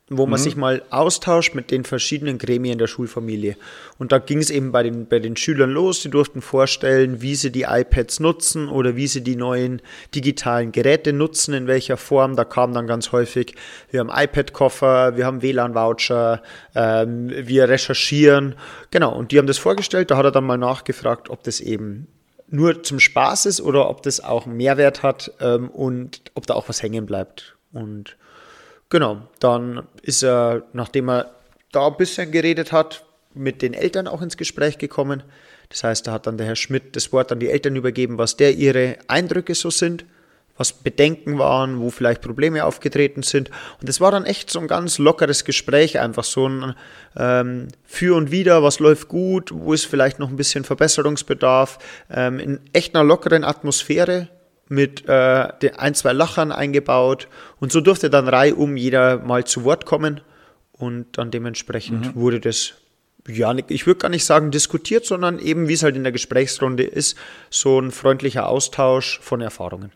[0.09, 0.43] wo man mhm.
[0.43, 3.55] sich mal austauscht mit den verschiedenen Gremien der Schulfamilie.
[3.97, 6.01] Und da ging es eben bei den, bei den Schülern los.
[6.01, 9.81] Die durften vorstellen, wie sie die iPads nutzen oder wie sie die neuen
[10.15, 12.35] digitalen Geräte nutzen, in welcher Form.
[12.35, 13.55] Da kam dann ganz häufig,
[13.91, 16.41] wir haben iPad-Koffer, wir haben WLAN-Voucher,
[16.75, 18.55] ähm, wir recherchieren.
[18.91, 20.09] Genau, und die haben das vorgestellt.
[20.11, 22.07] Da hat er dann mal nachgefragt, ob das eben
[22.51, 26.55] nur zum Spaß ist oder ob das auch einen Mehrwert hat ähm, und ob da
[26.55, 27.55] auch was hängen bleibt.
[27.71, 28.17] Und
[28.89, 31.31] Genau, dann ist er, nachdem er
[31.71, 35.21] da ein bisschen geredet hat, mit den Eltern auch ins Gespräch gekommen.
[35.69, 38.35] Das heißt, da hat dann der Herr Schmidt das Wort an die Eltern übergeben, was
[38.37, 40.05] der ihre Eindrücke so sind,
[40.57, 43.51] was Bedenken waren, wo vielleicht Probleme aufgetreten sind.
[43.79, 46.75] Und es war dann echt so ein ganz lockeres Gespräch, einfach so ein
[47.15, 51.77] ähm, Für und Wider, was läuft gut, wo ist vielleicht noch ein bisschen Verbesserungsbedarf,
[52.09, 54.29] ähm, in echt einer lockeren Atmosphäre
[54.69, 57.27] mit äh, ein, zwei Lachern eingebaut.
[57.59, 60.21] Und so durfte dann reihum jeder mal zu Wort kommen.
[60.71, 62.19] Und dann dementsprechend mhm.
[62.19, 62.75] wurde das,
[63.27, 66.83] ja, ich würde gar nicht sagen diskutiert, sondern eben, wie es halt in der Gesprächsrunde
[66.83, 67.17] ist,
[67.49, 69.91] so ein freundlicher Austausch von Erfahrungen.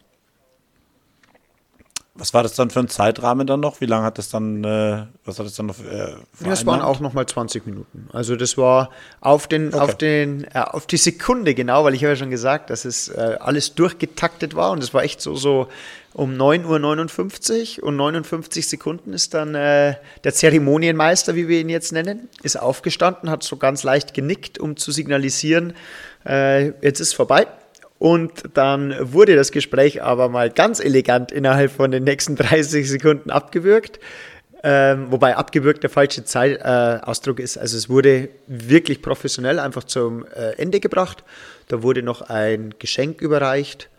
[2.15, 3.81] Was war das dann für ein Zeitrahmen dann noch?
[3.81, 5.79] Wie lange hat das dann, äh, was hat das dann noch?
[5.79, 8.07] Äh, das waren auch nochmal 20 Minuten.
[8.13, 9.79] Also das war auf den, okay.
[9.79, 13.09] auf den, äh, auf die Sekunde genau, weil ich habe ja schon gesagt, dass es
[13.09, 15.69] äh, alles durchgetaktet war und es war echt so, so
[16.13, 21.91] um 9.59 Uhr und 59 Sekunden ist dann äh, der Zeremonienmeister, wie wir ihn jetzt
[21.91, 25.73] nennen, ist aufgestanden, hat so ganz leicht genickt, um zu signalisieren,
[26.27, 27.47] äh, jetzt ist vorbei.
[27.99, 33.29] Und dann wurde das Gespräch aber mal ganz elegant innerhalb von den nächsten 30 Sekunden
[33.29, 33.99] abgewürgt.
[34.65, 37.57] Ähm, wobei abgewürgt der falsche Zeitausdruck äh, ist.
[37.57, 41.25] Also es wurde wirklich professionell einfach zum äh, Ende gebracht.
[41.67, 43.89] Da wurde noch ein Geschenk überreicht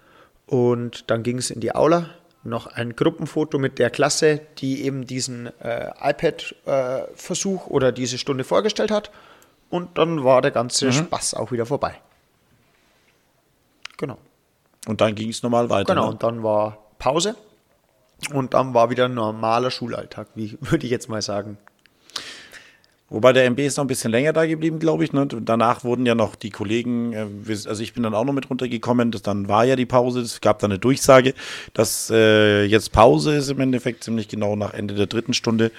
[0.47, 2.09] und dann ging es in die Aula.
[2.45, 8.45] Noch ein Gruppenfoto mit der Klasse, die eben diesen äh, iPad-Versuch äh, oder diese Stunde
[8.45, 9.11] vorgestellt hat.
[9.71, 10.93] Und dann war der ganze mhm.
[10.93, 11.95] Spaß auch wieder vorbei.
[13.97, 14.19] Genau.
[14.87, 15.95] Und dann ging es normal weiter.
[15.95, 16.11] Genau, ne?
[16.13, 17.37] und dann war Pause
[18.33, 21.59] und dann war wieder ein normaler Schulalltag, wie würde ich jetzt mal sagen.
[23.11, 25.13] Wobei der MB ist noch ein bisschen länger da geblieben, glaube ich.
[25.13, 25.29] Ne?
[25.29, 29.11] Danach wurden ja noch die Kollegen, äh, also ich bin dann auch noch mit runtergekommen,
[29.11, 31.35] das, dann war ja die Pause, es gab dann eine Durchsage,
[31.75, 35.71] dass äh, jetzt Pause ist im Endeffekt ziemlich genau nach Ende der dritten Stunde.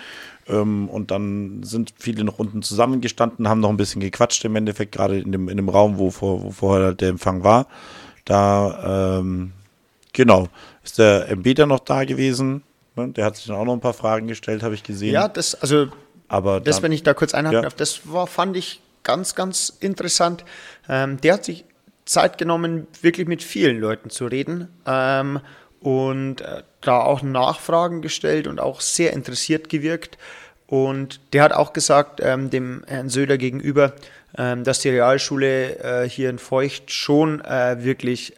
[0.47, 4.91] Ähm, und dann sind viele noch unten zusammengestanden, haben noch ein bisschen gequatscht im Endeffekt,
[4.91, 7.67] gerade in dem, in dem Raum, wo, vor, wo vorher der Empfang war.
[8.25, 9.53] Da, ähm,
[10.13, 10.47] genau,
[10.83, 12.63] ist der MB dann noch da gewesen.
[12.95, 13.09] Ne?
[13.09, 15.13] Der hat sich dann auch noch ein paar Fragen gestellt, habe ich gesehen.
[15.13, 15.87] Ja, das, also,
[16.27, 17.61] Aber das, dann, wenn ich da kurz einhaken ja.
[17.61, 20.43] darf, das war, fand ich ganz, ganz interessant.
[20.89, 21.65] Ähm, der hat sich
[22.05, 24.69] Zeit genommen, wirklich mit vielen Leuten zu reden.
[24.85, 25.39] Ähm,
[25.79, 30.17] und äh, da auch Nachfragen gestellt und auch sehr interessiert gewirkt.
[30.67, 33.93] Und der hat auch gesagt, ähm, dem Herrn Söder gegenüber,
[34.37, 38.33] ähm, dass die Realschule äh, hier in Feucht schon äh, wirklich,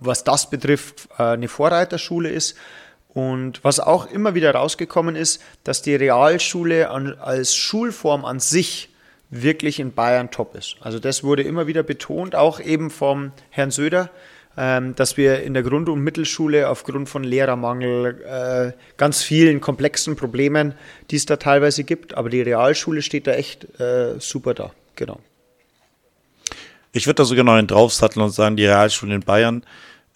[0.00, 2.56] was das betrifft, äh, eine Vorreiterschule ist.
[3.08, 8.90] Und was auch immer wieder rausgekommen ist, dass die Realschule an, als Schulform an sich
[9.30, 10.76] wirklich in Bayern top ist.
[10.80, 14.10] Also das wurde immer wieder betont, auch eben vom Herrn Söder,
[14.56, 20.74] dass wir in der Grund- und Mittelschule aufgrund von Lehrermangel, äh, ganz vielen komplexen Problemen,
[21.10, 24.72] die es da teilweise gibt, aber die Realschule steht da echt äh, super da.
[24.96, 25.18] Genau.
[26.92, 29.64] Ich würde da sogar noch einen draufsatteln und sagen, die Realschule in Bayern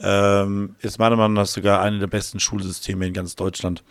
[0.01, 3.83] ähm, ist meiner Meinung nach sogar eine der besten Schulsysteme in ganz Deutschland.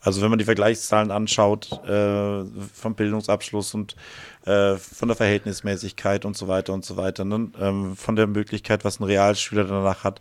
[0.00, 3.96] Also wenn man die Vergleichszahlen anschaut, äh, vom Bildungsabschluss und
[4.44, 7.50] äh, von der Verhältnismäßigkeit und so weiter und so weiter, ne?
[7.60, 10.20] ähm, von der Möglichkeit, was ein Realschüler danach hat,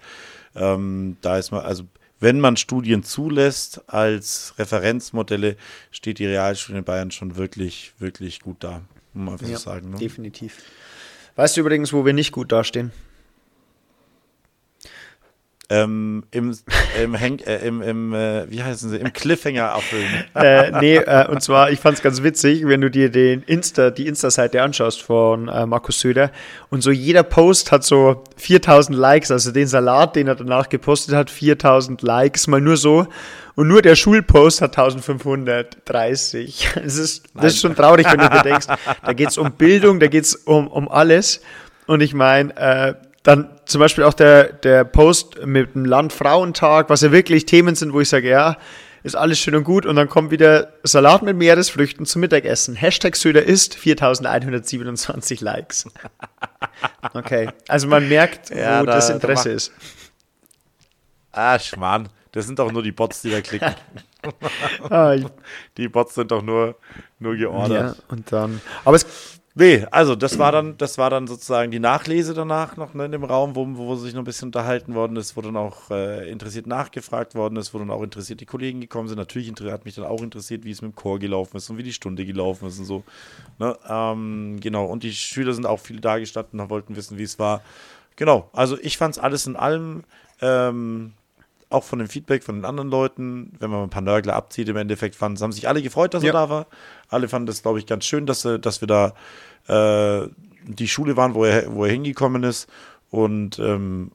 [0.56, 1.84] ähm, da ist man, also
[2.20, 5.58] wenn man Studien zulässt als Referenzmodelle,
[5.92, 8.82] steht die Realschule in Bayern schon wirklich, wirklich gut da,
[9.14, 9.92] muss man einfach Ja, so sagen.
[9.92, 9.98] Ne?
[9.98, 10.58] definitiv.
[11.36, 12.92] Weißt du übrigens, wo wir nicht gut dastehen?
[15.70, 16.56] Ähm, im,
[17.02, 20.26] im, Henk, äh, im, im äh, wie heißen sie, im Cliffhanger abfüllen.
[20.36, 23.90] äh, nee, äh, und zwar, ich fand es ganz witzig, wenn du dir den Insta,
[23.90, 26.32] die Insta-Seite anschaust von äh, Markus Söder
[26.70, 31.16] und so jeder Post hat so 4000 Likes, also den Salat, den er danach gepostet
[31.16, 33.08] hat, 4000 Likes, mal nur so.
[33.56, 36.68] Und nur der Schulpost hat 1530.
[36.76, 40.00] Das ist, das ist schon traurig, wenn du dir denkst, da geht es um Bildung,
[40.00, 41.42] da geht es um, um alles.
[41.88, 47.02] Und ich meine, äh, dann zum Beispiel auch der, der Post mit dem Landfrauentag, was
[47.02, 48.58] ja wirklich Themen sind, wo ich sage, ja,
[49.04, 49.86] ist alles schön und gut.
[49.86, 52.76] Und dann kommt wieder Salat mit Meeresfrüchten zum Mittagessen.
[52.76, 55.86] Hashtag Söder ist 4127 Likes.
[57.14, 59.72] Okay, also man merkt, Ja, wo da- das da Interesse macht- ist.
[61.32, 62.10] Ah, Schmarrn.
[62.32, 63.74] Das sind doch nur die Bots, die da klicken.
[64.90, 65.16] Ah,
[65.78, 66.76] Die Bots sind doch nur,
[67.20, 68.02] nur ja, geordert.
[68.10, 69.06] und dann, aber es
[69.58, 73.14] Nee, also das war dann, das war dann sozusagen die Nachlese danach noch ne, in
[73.14, 76.30] dem Raum, wo, wo sich noch ein bisschen unterhalten worden ist, wo dann auch äh,
[76.30, 79.18] interessiert nachgefragt worden ist, wo dann auch interessiert die Kollegen gekommen sind.
[79.18, 81.84] Natürlich hat mich dann auch interessiert, wie es mit dem Chor gelaufen ist und wie
[81.84, 83.04] die Stunde gelaufen ist und so.
[83.58, 83.78] Ne?
[83.88, 87.40] Ähm, genau, und die Schüler sind auch viele da gestanden und wollten wissen, wie es
[87.40, 87.62] war.
[88.18, 90.04] Genau, also ich fand es alles in allem,
[90.42, 91.14] ähm,
[91.76, 94.78] auch von dem Feedback von den anderen Leuten, wenn man ein paar Nörgler abzieht, im
[94.78, 96.30] Endeffekt fanden, haben sich alle gefreut, dass Ja.
[96.30, 96.68] er da war.
[97.10, 99.14] Alle fanden das, glaube ich, ganz schön, dass, dass wir da
[99.68, 100.28] äh,
[100.68, 102.68] die Schule waren, wo er, wo er hingekommen ist.
[103.12, 104.12] Und ähm,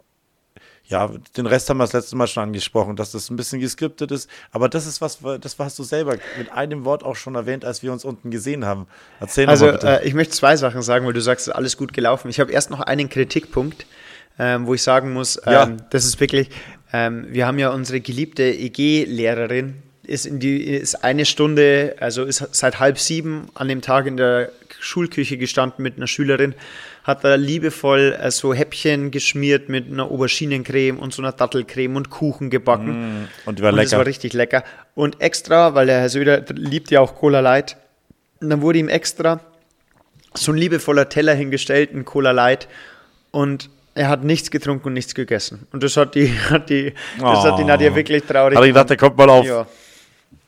[0.86, 4.10] ja, den Rest haben wir das letzte Mal schon angesprochen, dass das ein bisschen geskriptet
[4.10, 4.28] ist.
[4.50, 7.84] Aber das ist was, das hast du selber mit einem Wort auch schon erwähnt, als
[7.84, 8.88] wir uns unten gesehen haben.
[9.20, 10.00] Erzähl Also mal bitte.
[10.02, 12.28] äh, ich möchte zwei Sachen sagen, weil du sagst, es ist alles gut gelaufen.
[12.28, 13.86] Ich habe erst noch einen Kritikpunkt,
[14.40, 15.66] ähm, wo ich sagen muss, ähm, Ja.
[15.90, 16.50] das ist wirklich,
[16.92, 19.74] ähm, wir haben ja unsere geliebte EG-Lehrerin,
[20.04, 24.16] ist in die ist eine Stunde, also ist seit halb sieben an dem Tag in
[24.16, 24.50] der
[24.80, 26.54] Schulküche gestanden mit einer Schülerin,
[27.04, 32.10] hat da liebevoll äh, so Häppchen geschmiert mit einer Auberginencreme und so einer Dattelcreme und
[32.10, 33.28] Kuchen gebacken.
[33.46, 33.98] und die war Und das lecker.
[33.98, 34.64] war richtig lecker.
[34.94, 37.76] Und extra, weil der Herr Söder liebt ja auch Cola Light,
[38.40, 39.40] und dann wurde ihm extra
[40.34, 42.68] so ein liebevoller Teller hingestellt, ein Cola Light.
[43.32, 45.66] Und er hat nichts getrunken und nichts gegessen.
[45.72, 47.64] Und das hat die, hat die, das hat die.
[47.64, 49.44] Nadja wirklich traurig Hat er gedacht, der kommt mal auf.
[49.46, 49.66] Ja,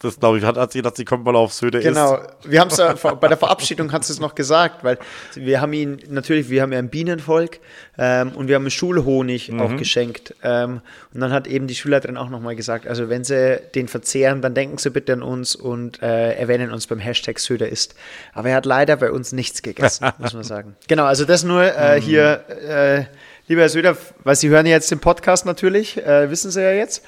[0.00, 2.16] Das glaube ich, hat, hat sie gedacht, sie kommt mal auf Söder genau.
[2.16, 2.22] ist.
[2.44, 4.98] Wir haben es ja, bei der Verabschiedung hat sie es noch gesagt, weil
[5.34, 7.60] wir haben ihn, natürlich, wir haben ja ein Bienenvolk
[7.98, 9.60] ähm, und wir haben Schulhonig Mhm.
[9.60, 10.34] auch geschenkt.
[10.42, 10.80] Ähm,
[11.14, 14.54] und dann hat eben die Schülerin auch nochmal gesagt, also wenn sie den verzehren, dann
[14.54, 17.94] denken sie bitte an uns und äh, erwähnen uns beim Hashtag Söder ist.
[18.34, 20.74] Aber er hat leider bei uns nichts gegessen, muss man sagen.
[20.88, 22.02] Genau, also das nur äh, Mhm.
[22.02, 23.04] hier, äh,
[23.52, 27.04] lieber Herr Söder, weil Sie hören jetzt den Podcast natürlich, äh, wissen Sie ja jetzt.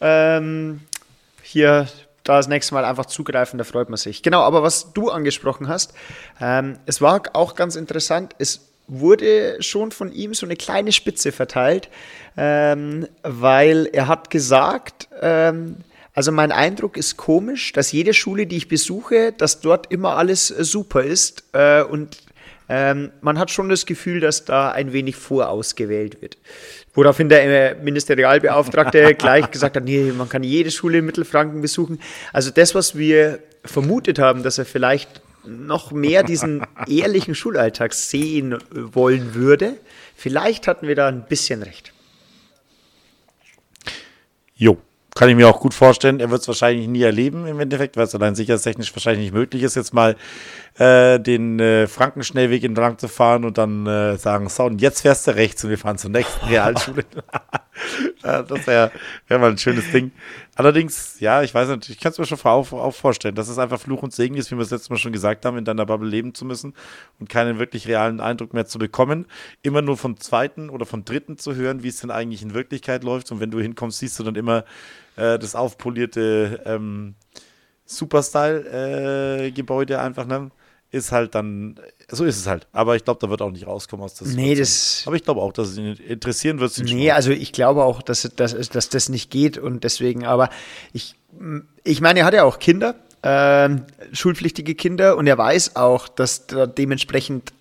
[0.00, 0.80] Ähm,
[1.42, 1.86] hier
[2.24, 4.22] da das nächste Mal einfach zugreifen, da freut man sich.
[4.22, 5.92] Genau, aber was du angesprochen hast,
[6.40, 11.30] ähm, es war auch ganz interessant, es wurde schon von ihm so eine kleine Spitze
[11.30, 11.90] verteilt,
[12.38, 15.76] ähm, weil er hat gesagt, ähm,
[16.14, 20.46] also mein Eindruck ist komisch, dass jede Schule, die ich besuche, dass dort immer alles
[20.46, 22.16] super ist äh, und
[22.74, 26.38] ähm, man hat schon das Gefühl, dass da ein wenig vorausgewählt wird.
[26.94, 32.00] Woraufhin der äh, Ministerialbeauftragte gleich gesagt hat, nee, man kann jede Schule in Mittelfranken besuchen.
[32.32, 38.56] Also das, was wir vermutet haben, dass er vielleicht noch mehr diesen ehrlichen Schulalltag sehen
[38.70, 39.76] wollen würde,
[40.16, 41.92] vielleicht hatten wir da ein bisschen recht.
[44.56, 44.78] Jo,
[45.14, 46.20] kann ich mir auch gut vorstellen.
[46.20, 49.62] Er wird es wahrscheinlich nie erleben im Endeffekt, weil es allein sicherheitstechnisch wahrscheinlich nicht möglich
[49.62, 50.16] ist, jetzt mal
[50.78, 55.26] äh, den äh, Frankenschnellweg entlang zu fahren und dann äh, sagen, so, und jetzt fährst
[55.26, 57.04] du rechts und wir fahren zur nächsten Realschule.
[58.22, 58.90] das wäre
[59.28, 60.12] wär mal ein schönes Ding.
[60.54, 63.58] Allerdings, ja, ich weiß nicht, ich kann es mir schon auch, auch vorstellen, dass es
[63.58, 65.86] einfach Fluch und Segen ist, wie wir es letztes Mal schon gesagt haben, in deiner
[65.86, 66.74] Bubble leben zu müssen
[67.18, 69.26] und keinen wirklich realen Eindruck mehr zu bekommen.
[69.62, 73.04] Immer nur von Zweiten oder von Dritten zu hören, wie es denn eigentlich in Wirklichkeit
[73.04, 73.32] läuft.
[73.32, 74.64] Und wenn du hinkommst, siehst du dann immer
[75.16, 77.14] äh, das aufpolierte ähm,
[77.86, 80.50] Superstyle-Gebäude äh, einfach, ne?
[80.92, 82.66] Ist halt dann, so ist es halt.
[82.70, 84.28] Aber ich glaube, da wird auch nicht rauskommen aus das.
[84.28, 85.04] Nee, das.
[85.06, 86.76] Aber ich glaube auch, dass es ihn interessieren wird.
[86.80, 90.50] Nee, also ich glaube auch, dass, dass, dass das nicht geht und deswegen, aber
[90.92, 91.14] ich,
[91.82, 93.70] ich meine, er hat ja auch Kinder, äh,
[94.12, 97.54] schulpflichtige Kinder und er weiß auch, dass er dementsprechend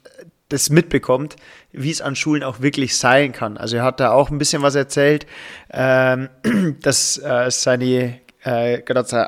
[0.49, 1.37] das mitbekommt,
[1.71, 3.57] wie es an Schulen auch wirklich sein kann.
[3.57, 5.25] Also er hat da auch ein bisschen was erzählt,
[5.71, 6.27] ähm,
[6.81, 8.81] dass äh, seine, äh,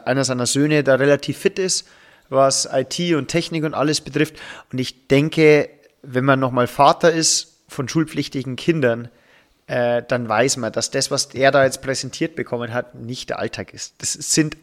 [0.04, 1.88] einer seiner Söhne da relativ fit ist
[2.34, 4.36] was IT und Technik und alles betrifft.
[4.72, 5.70] Und ich denke,
[6.02, 9.10] wenn man nochmal Vater ist von schulpflichtigen Kindern,
[9.68, 13.40] äh, dann weiß man, dass das, was er da jetzt präsentiert bekommen hat, nicht der
[13.40, 13.96] Alltag ist.
[14.00, 14.58] Das sind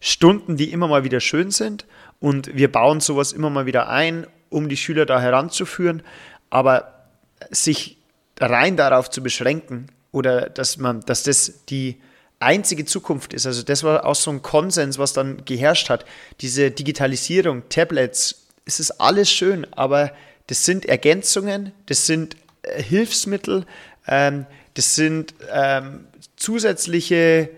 [0.00, 1.86] Stunden, die immer mal wieder schön sind
[2.20, 6.02] und wir bauen sowas immer mal wieder ein, um die Schüler da heranzuführen.
[6.50, 7.06] Aber
[7.50, 7.98] sich
[8.38, 12.00] rein darauf zu beschränken oder dass man, dass das die
[12.40, 13.46] einzige Zukunft ist.
[13.46, 16.04] Also das war auch so ein Konsens, was dann geherrscht hat.
[16.40, 20.12] Diese Digitalisierung, Tablets, es ist alles schön, aber
[20.46, 23.66] das sind Ergänzungen, das sind äh, Hilfsmittel,
[24.06, 27.50] ähm, das sind ähm, zusätzliche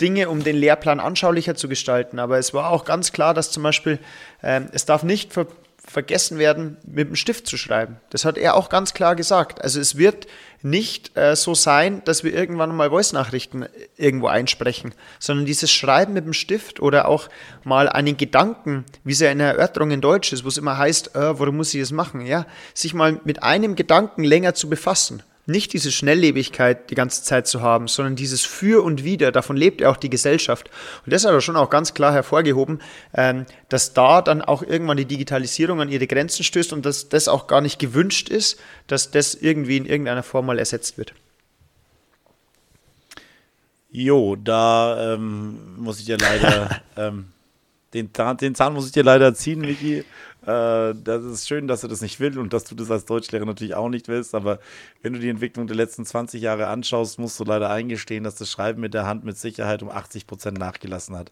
[0.00, 2.18] Dinge, um den Lehrplan anschaulicher zu gestalten.
[2.18, 3.98] Aber es war auch ganz klar, dass zum Beispiel
[4.42, 5.46] ähm, es darf nicht ver
[5.90, 7.96] vergessen werden, mit dem Stift zu schreiben.
[8.10, 9.62] Das hat er auch ganz klar gesagt.
[9.62, 10.26] Also es wird
[10.62, 16.24] nicht äh, so sein, dass wir irgendwann mal Voice-Nachrichten irgendwo einsprechen, sondern dieses Schreiben mit
[16.24, 17.28] dem Stift oder auch
[17.64, 20.76] mal einen Gedanken, wie es ja in der Erörterung in Deutsch ist, wo es immer
[20.76, 22.26] heißt, äh, warum muss ich das machen?
[22.26, 27.46] Ja, sich mal mit einem Gedanken länger zu befassen nicht diese Schnelllebigkeit die ganze Zeit
[27.46, 30.70] zu haben, sondern dieses Für und Wider, davon lebt ja auch die Gesellschaft.
[31.06, 32.82] Und das hat er schon auch ganz klar hervorgehoben,
[33.14, 37.28] ähm, dass da dann auch irgendwann die Digitalisierung an ihre Grenzen stößt und dass das
[37.28, 41.14] auch gar nicht gewünscht ist, dass das irgendwie in irgendeiner Form mal ersetzt wird.
[43.90, 47.28] Jo, da ähm, muss ich dir leider ähm,
[47.94, 50.04] den, Zahn, den Zahn muss ich dir leider ziehen, Vicky.
[50.48, 53.44] Äh, das ist schön, dass du das nicht willst und dass du das als Deutschlehrer
[53.44, 54.34] natürlich auch nicht willst.
[54.34, 54.60] Aber
[55.02, 58.50] wenn du die Entwicklung der letzten 20 Jahre anschaust, musst du leider eingestehen, dass das
[58.50, 61.30] Schreiben mit der Hand mit Sicherheit um 80 Prozent nachgelassen hat.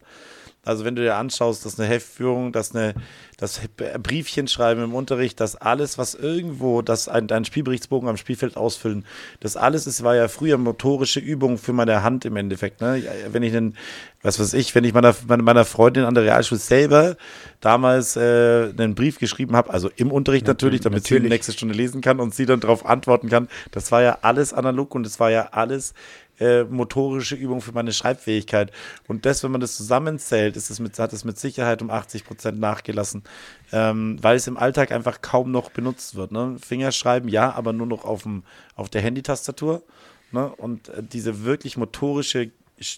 [0.63, 2.93] Also wenn du dir anschaust, dass eine Heftführung, dass eine,
[3.37, 3.61] das
[4.03, 9.05] Briefchen schreiben im Unterricht, dass alles, was irgendwo, das ein, ein Spielberichtsbogen am Spielfeld ausfüllen,
[9.39, 12.81] das alles ist, war ja früher motorische Übung für meine Hand im Endeffekt.
[12.81, 13.01] Ne?
[13.31, 13.77] Wenn ich einen,
[14.21, 17.17] was weiß ich, wenn ich meiner, meiner Freundin an der Realschule selber
[17.61, 21.21] damals äh, einen Brief geschrieben habe, also im Unterricht natürlich, damit natürlich.
[21.21, 24.19] sie die nächste Stunde lesen kann und sie dann darauf antworten kann, das war ja
[24.21, 25.93] alles analog und es war ja alles
[26.39, 28.71] äh, motorische Übung für meine Schreibfähigkeit.
[29.07, 32.25] Und das, wenn man das zusammenzählt, ist es mit, hat es mit Sicherheit um 80
[32.25, 33.23] Prozent nachgelassen,
[33.71, 36.31] ähm, weil es im Alltag einfach kaum noch benutzt wird.
[36.31, 36.57] Ne?
[36.59, 38.43] Fingerschreiben, ja, aber nur noch auf, dem,
[38.75, 39.83] auf der Handytastatur.
[40.31, 40.47] Ne?
[40.47, 42.51] Und äh, diese wirklich motorische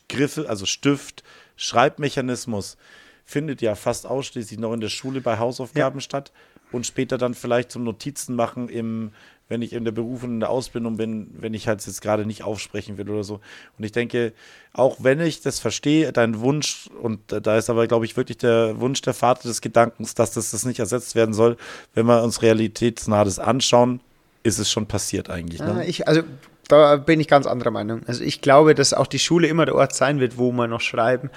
[0.07, 1.23] Griffe, also Stift,
[1.55, 2.77] Schreibmechanismus,
[3.25, 6.03] findet ja fast ausschließlich noch in der Schule bei Hausaufgaben ja.
[6.03, 6.31] statt
[6.71, 9.11] und später dann vielleicht zum Notizen machen im
[9.49, 12.43] wenn ich in der Berufung, in der Ausbildung bin, wenn ich halt jetzt gerade nicht
[12.43, 13.41] aufsprechen will oder so.
[13.77, 14.31] Und ich denke,
[14.73, 18.79] auch wenn ich das verstehe, dein Wunsch, und da ist aber, glaube ich, wirklich der
[18.79, 21.57] Wunsch der Vater des Gedankens, dass das, das nicht ersetzt werden soll,
[21.95, 23.99] wenn wir uns realitätsnah das anschauen,
[24.43, 25.59] ist es schon passiert eigentlich.
[25.59, 25.79] Ne?
[25.79, 26.21] Ja, ich, also
[26.69, 28.01] da bin ich ganz anderer Meinung.
[28.07, 30.81] Also ich glaube, dass auch die Schule immer der Ort sein wird, wo wir noch
[30.81, 31.29] schreiben.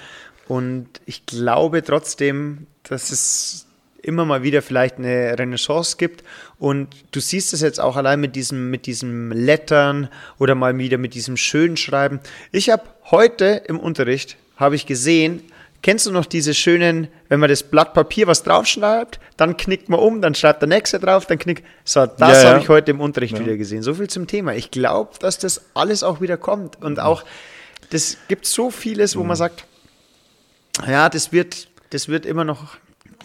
[0.47, 3.65] Und ich glaube trotzdem, dass es
[4.01, 6.23] immer mal wieder vielleicht eine Renaissance gibt.
[6.59, 10.97] Und du siehst es jetzt auch allein mit diesem, mit diesem Lettern oder mal wieder
[10.97, 12.19] mit diesem schönen Schreiben.
[12.51, 15.41] Ich habe heute im Unterricht, habe ich gesehen,
[15.83, 19.99] kennst du noch diese schönen, wenn man das Blatt Papier was draufschreibt, dann knickt man
[19.99, 21.63] um, dann schreibt der nächste drauf, dann knickt.
[21.83, 22.49] So, das ja, ja.
[22.49, 23.39] habe ich heute im Unterricht ja.
[23.41, 23.83] wieder gesehen.
[23.83, 24.55] So viel zum Thema.
[24.55, 26.81] Ich glaube, dass das alles auch wieder kommt.
[26.81, 27.23] Und auch,
[27.91, 29.27] das gibt so vieles, wo mhm.
[29.27, 29.65] man sagt,
[30.87, 32.77] ja, das wird, das wird immer noch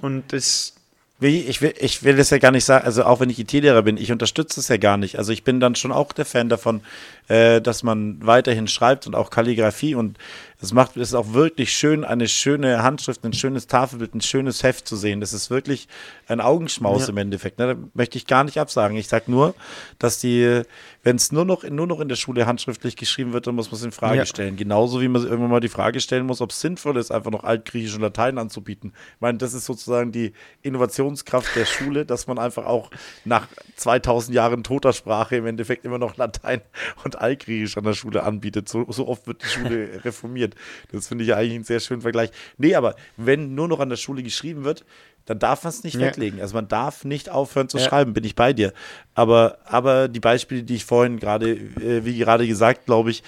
[0.02, 0.74] und das.
[1.20, 3.96] Ich will, ich will das ja gar nicht sagen, also auch wenn ich IT-Lehrer bin,
[3.96, 5.18] ich unterstütze es ja gar nicht.
[5.18, 6.80] Also ich bin dann schon auch der Fan davon,
[7.28, 10.18] äh, dass man weiterhin schreibt und auch Kalligrafie und
[10.60, 14.88] Das macht es auch wirklich schön, eine schöne Handschrift, ein schönes Tafelbild, ein schönes Heft
[14.88, 15.20] zu sehen.
[15.20, 15.86] Das ist wirklich
[16.26, 17.10] ein Augenschmaus Ja.
[17.10, 17.60] im Endeffekt.
[17.60, 17.76] Ne?
[17.76, 18.96] Da möchte ich gar nicht absagen.
[18.96, 19.54] Ich sage nur,
[20.00, 20.62] dass die,
[21.04, 23.78] wenn es nur noch, nur noch in der Schule handschriftlich geschrieben wird, dann muss man
[23.78, 24.26] es in Frage Ja.
[24.26, 24.56] stellen.
[24.56, 27.44] Genauso wie man irgendwann mal die Frage stellen muss, ob es sinnvoll ist, einfach noch
[27.44, 28.92] Altgriechisch und Latein anzubieten.
[29.14, 30.32] Ich meine, das ist sozusagen die
[30.62, 32.90] Innovationskraft der Schule, dass man einfach auch
[33.24, 33.46] nach
[33.76, 36.62] 2000 Jahren toter Sprache im Endeffekt immer noch Latein
[37.04, 38.68] und Altgriechisch an der Schule anbietet.
[38.68, 40.54] So, so oft wird die Schule reformiert.
[40.92, 42.30] Das finde ich eigentlich einen sehr schönen Vergleich.
[42.56, 44.84] Nee, aber wenn nur noch an der Schule geschrieben wird,
[45.26, 46.06] dann darf man es nicht Ja.
[46.06, 46.40] weglegen.
[46.40, 47.84] Also man darf nicht aufhören zu Ja.
[47.88, 48.72] schreiben, bin ich bei dir.
[49.14, 53.22] Aber, aber die Beispiele, die ich vorhin gerade, äh, wie gerade gesagt, glaube ich,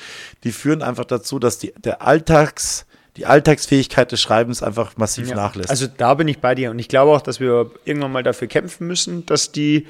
[0.45, 2.87] die führen einfach dazu, dass die, der Alltags,
[3.19, 5.35] die Alltagsfähigkeit des Schreibens einfach massiv Ja.
[5.37, 5.69] nachlässt.
[5.69, 8.49] Also da bin ich bei dir und ich glaube auch, dass wir irgendwann mal dafür
[8.49, 9.87] kämpfen müssen, dass die,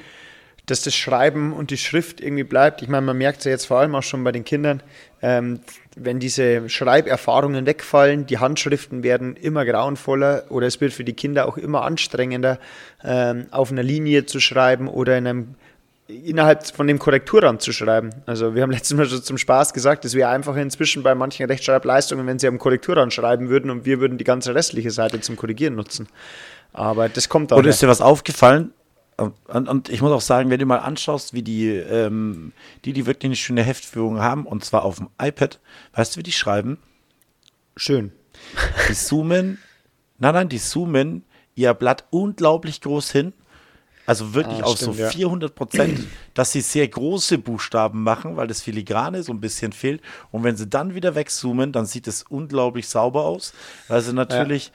[0.71, 2.81] dass das Schreiben und die Schrift irgendwie bleibt.
[2.81, 4.81] Ich meine, man merkt es ja jetzt vor allem auch schon bei den Kindern,
[5.21, 5.59] ähm,
[5.97, 11.47] wenn diese Schreiberfahrungen wegfallen, die Handschriften werden immer grauenvoller oder es wird für die Kinder
[11.47, 12.57] auch immer anstrengender,
[13.03, 15.55] ähm, auf einer Linie zu schreiben oder in einem
[16.07, 18.11] innerhalb von dem Korrekturrand zu schreiben.
[18.25, 21.45] Also wir haben letztes Mal schon zum Spaß gesagt, es wäre einfach inzwischen bei manchen
[21.47, 25.35] Rechtschreibleistungen, wenn sie am Korrekturrand schreiben würden und wir würden die ganze restliche Seite zum
[25.35, 26.07] Korrigieren nutzen.
[26.73, 27.57] Aber das kommt auch.
[27.57, 28.73] Und ist dir was aufgefallen?
[29.47, 32.53] Und, und ich muss auch sagen, wenn du mal anschaust, wie die, ähm,
[32.85, 35.59] die, die wirklich eine schöne Heftführung haben, und zwar auf dem iPad,
[35.93, 36.77] weißt du, wie die schreiben?
[37.75, 38.11] Schön.
[38.89, 39.59] Die zoomen,
[40.17, 41.23] nein, nein, die zoomen
[41.55, 43.33] ihr Blatt unglaublich groß hin.
[44.07, 45.09] Also wirklich Ah, auf stimmt, so ja.
[45.09, 50.01] 400 Prozent, dass sie sehr große Buchstaben machen, weil das Filigrane so ein bisschen fehlt.
[50.31, 53.53] Und wenn sie dann wieder wegzoomen, dann sieht es unglaublich sauber aus,
[53.87, 54.71] weil sie natürlich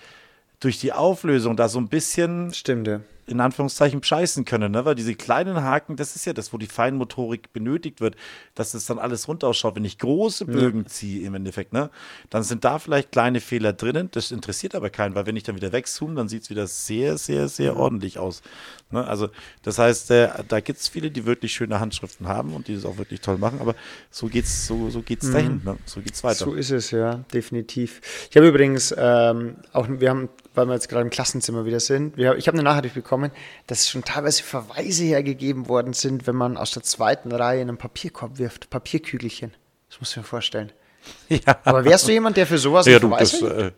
[0.61, 3.01] durch die Auflösung da so ein bisschen Stimmt, ja.
[3.27, 4.85] In Anführungszeichen scheißen können, ne?
[4.85, 8.17] weil diese kleinen Haken, das ist ja das, wo die Feinmotorik benötigt wird,
[8.55, 9.75] dass das dann alles runter ausschaut.
[9.75, 11.91] Wenn ich große Bögen ziehe im Endeffekt, ne,
[12.31, 15.57] dann sind da vielleicht kleine Fehler drinnen, das interessiert aber keinen, weil wenn ich dann
[15.57, 18.43] wieder wegzoome, dann sieht es wieder sehr, sehr, sehr ordentlich aus.
[18.91, 19.05] Ne?
[19.05, 19.29] Also
[19.63, 22.85] das heißt, äh, da gibt es viele, die wirklich schöne Handschriften haben und die das
[22.85, 23.75] auch wirklich toll machen, aber
[24.11, 25.77] so geht's, so, so geht's dahin, ne?
[25.87, 26.45] so geht's weiter.
[26.45, 28.01] So ist es, ja, definitiv.
[28.31, 32.17] Ich habe übrigens ähm, auch, wir haben, weil wir jetzt gerade im Klassenzimmer wieder sind,
[32.17, 33.33] wir, ich habe eine Nachricht bekommen,
[33.67, 37.79] dass schon teilweise Verweise hergegeben worden sind, wenn man aus der zweiten Reihe in einen
[37.79, 39.53] Papierkorb wirft, Papierkügelchen.
[39.91, 40.71] Das muss ich mir vorstellen.
[41.29, 41.59] ja.
[41.65, 43.73] Aber wärst du jemand, der für sowas Ja, du, Verweis das, äh,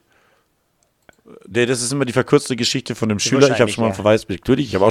[1.47, 3.51] nee, das ist immer die verkürzte Geschichte von dem Schüler.
[3.51, 3.95] Ich habe schon mal einen.
[3.95, 4.39] Verweis bekommen.
[4.45, 4.87] Natürlich, ich habe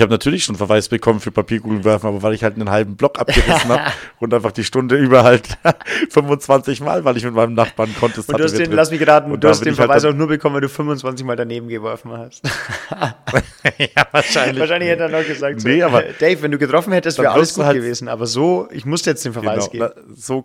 [0.00, 2.96] habe natürlich schon einen Verweis bekommen für Papierkugeln werfen, aber weil ich halt einen halben
[2.96, 5.46] Block abgerissen habe und einfach die Stunde über halt
[6.10, 8.20] 25 Mal, weil ich mit meinem Nachbarn konnte.
[8.20, 10.16] Und du hast den, lass mich geraten, Und du hast den halt Verweis dann- auch
[10.16, 12.42] nur bekommen, weil du 25 Mal daneben geworfen hast.
[12.90, 14.60] ja, wahrscheinlich.
[14.60, 17.54] Wahrscheinlich hätte er noch gesagt, so, Nee, aber- Dave, wenn du getroffen hättest, wäre alles
[17.54, 18.08] gut halt- gewesen.
[18.08, 20.06] Aber so, ich musste jetzt den Verweis Genau, geben.
[20.14, 20.44] so,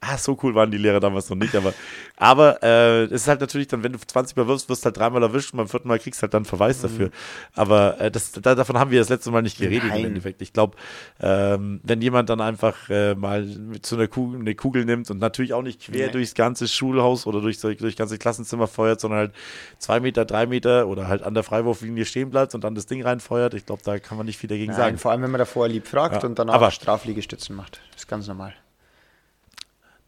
[0.00, 1.74] ah, so cool waren die Lehrer damals noch nicht, aber,
[2.16, 4.96] aber äh, es ist halt natürlich dann, wenn du 20 Mal wirfst, wirst du halt
[4.96, 7.10] dreimal erwischt und beim vierten Mal kriegst du halt dann einen Verweis dafür.
[7.54, 10.00] Aber äh, das, da, davon haben wir das letzte Mal nicht geredet Nein.
[10.00, 10.40] im Endeffekt.
[10.40, 10.76] Ich glaube,
[11.20, 13.46] ähm, wenn jemand dann einfach äh, mal
[13.84, 16.12] so einer Kugel, eine Kugel nimmt und natürlich auch nicht quer Nee.
[16.12, 19.32] durchs ganze Schulhaus oder durch, durch das ganze Klassenzimmer feuert, sondern halt
[19.78, 23.02] zwei Meter, drei Meter oder halt an der Freiwurflinie stehen bleibt und dann das Ding
[23.02, 24.98] reinfeuert, ich glaube, da kann man nicht viel dagegen Nein, sagen.
[24.98, 27.80] vor allem, wenn man davor lieb fragt Ja, und danach aber- Strafliegestützen macht.
[27.92, 28.54] Das ist ganz normal.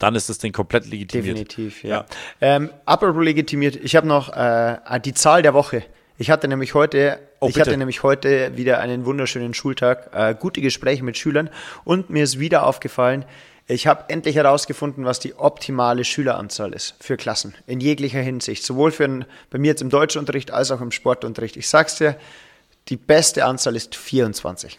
[0.00, 1.36] Dann ist das Ding komplett legitimiert.
[1.36, 1.88] Definitiv, Ja.
[1.98, 2.06] ja.
[2.40, 5.84] Ähm, apropos legitimiert, ich habe noch äh, die Zahl der Woche.
[6.18, 7.66] Ich hatte nämlich heute, Oh, ich bitte.
[7.70, 11.48] hatte nämlich heute wieder einen wunderschönen Schultag, äh, gute Gespräche mit Schülern
[11.84, 13.24] und mir ist wieder aufgefallen,
[13.66, 18.90] ich habe endlich herausgefunden, was die optimale Schüleranzahl ist für Klassen in jeglicher Hinsicht, sowohl
[18.90, 21.56] für ein, bei mir jetzt im Deutschunterricht als auch im Sportunterricht.
[21.56, 22.16] Ich sag's dir,
[22.88, 24.76] die beste Anzahl ist 24.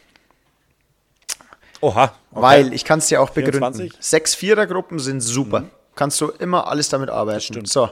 [1.82, 2.04] Oha.
[2.04, 2.14] okay.
[2.32, 3.74] Weil ich kann es dir auch begründen.
[3.74, 3.94] 24?
[4.00, 5.66] Sechs Vierergruppen sind super.
[5.96, 7.66] Kannst du immer alles damit arbeiten.
[7.66, 7.90] So.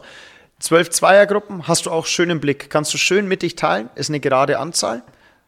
[0.59, 2.69] Zwölf Zweiergruppen hast du auch schön im Blick.
[2.69, 5.03] Kannst du schön mittig teilen, ist eine gerade Anzahl,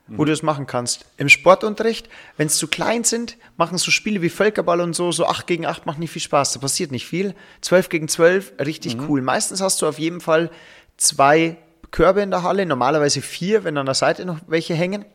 [0.08, 1.06] wo du es machen kannst.
[1.18, 5.26] Im Sportunterricht, wenn es zu klein sind, machen so Spiele wie Völkerball und so, so
[5.26, 6.54] 8 gegen 8 macht nicht viel Spaß.
[6.54, 7.36] Da passiert nicht viel.
[7.62, 9.22] 12 gegen 12, richtig cool.
[9.22, 10.50] Meistens hast du auf jeden Fall
[10.98, 11.58] zwei
[11.92, 15.06] Körbe in der Halle, normalerweise vier, wenn an der Seite noch welche hängen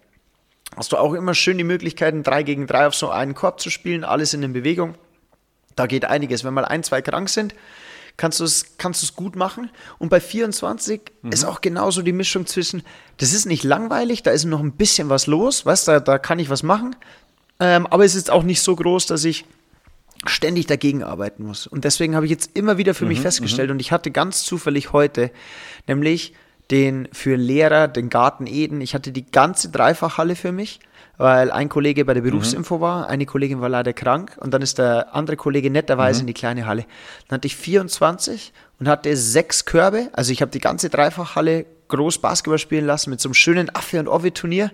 [0.77, 3.71] hast du auch immer schön die Möglichkeiten, 3 gegen 3 auf so einen Korb zu
[3.71, 4.95] spielen, alles in Bewegung.
[5.75, 6.45] Da geht einiges.
[6.45, 7.55] Wenn mal ein, zwei krank sind,
[8.17, 9.71] kannst du es kannst du's gut machen.
[9.99, 11.01] Und bei 24
[11.31, 12.83] ist auch genauso die Mischung zwischen,
[13.19, 16.19] das ist nicht langweilig, da ist noch ein bisschen was los, weißt du, da, da
[16.19, 16.97] kann ich was machen.
[17.61, 19.45] Ähm, aber es ist auch nicht so groß, dass ich
[20.25, 21.67] ständig dagegen arbeiten muss.
[21.67, 24.93] Und deswegen habe ich jetzt immer wieder für mich festgestellt, und ich hatte ganz zufällig
[24.93, 25.31] heute,
[25.87, 26.33] nämlich
[26.71, 30.81] den für Lehrer, den Garten Eden, ich hatte die ganze Dreifachhalle für mich,
[31.17, 34.79] weil ein Kollege bei der Berufsinfo war, eine Kollegin war leider krank und dann ist
[34.79, 36.85] der andere Kollege netterweise in die kleine Halle.
[37.29, 40.09] Dann hatte ich 24 und hatte sechs Körbe.
[40.13, 44.01] Also ich habe die ganze Dreifachhalle groß Basketball spielen lassen mit so einem schönen Affe-
[44.01, 44.71] und Ovi-Turnier.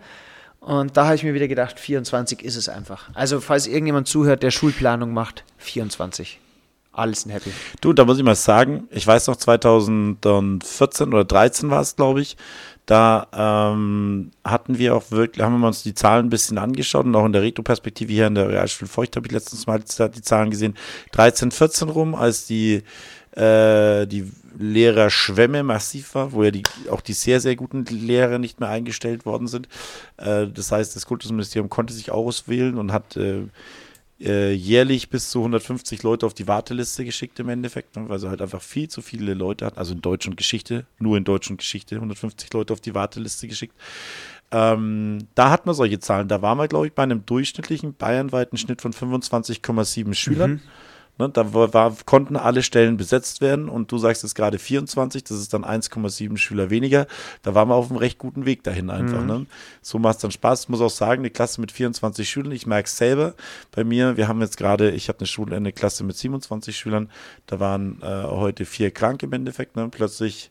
[0.60, 3.10] Und da habe ich mir wieder gedacht, 24 ist es einfach.
[3.14, 6.38] Also falls irgendjemand zuhört, der Schulplanung macht, 24.
[6.92, 7.50] Alles ein Happy.
[7.80, 12.20] Du, da muss ich mal sagen, ich weiß noch, 2014 oder 13 war es, glaube
[12.20, 12.36] ich,
[12.84, 13.28] da
[13.72, 17.24] ähm, hatten wir auch wirklich, haben wir uns die Zahlen ein bisschen angeschaut und auch
[17.24, 20.74] in der Retro-Perspektive hier in der Realschule Feucht habe ich letztens mal die Zahlen gesehen.
[21.12, 22.82] 13, 14 rum, als die,
[23.36, 28.60] äh, die Lehrerschwemme massiv war, wo ja die, auch die sehr, sehr guten Lehrer nicht
[28.60, 29.68] mehr eingestellt worden sind.
[30.18, 33.44] Äh, das heißt, das Kultusministerium konnte sich auswählen und hat äh,
[34.22, 38.28] äh, jährlich bis zu 150 Leute auf die Warteliste geschickt im Endeffekt, ne, weil sie
[38.28, 41.50] halt einfach viel zu viele Leute hatten, also in Deutsch und Geschichte, nur in Deutsch
[41.50, 43.74] und Geschichte 150 Leute auf die Warteliste geschickt.
[44.50, 46.28] Ähm, da hat man solche Zahlen.
[46.28, 50.50] Da waren wir, glaube ich, bei einem durchschnittlichen bayernweiten Schnitt von 25,7 Schülern.
[50.50, 50.60] Mhm.
[51.22, 55.22] Ne, da war, war, konnten alle Stellen besetzt werden und du sagst jetzt gerade 24,
[55.22, 57.06] das ist dann 1,7 Schüler weniger.
[57.42, 59.20] Da waren wir auf einem recht guten Weg dahin einfach.
[59.20, 59.26] Mhm.
[59.26, 59.46] Ne?
[59.82, 60.64] So macht es dann Spaß.
[60.64, 63.34] Ich muss auch sagen, eine Klasse mit 24 Schülern, ich merke es selber
[63.70, 64.16] bei mir.
[64.16, 67.08] Wir haben jetzt gerade, ich habe eine Schule, eine Klasse mit 27 Schülern,
[67.46, 69.76] da waren äh, heute vier krank im Endeffekt.
[69.76, 69.88] Ne?
[69.90, 70.50] Plötzlich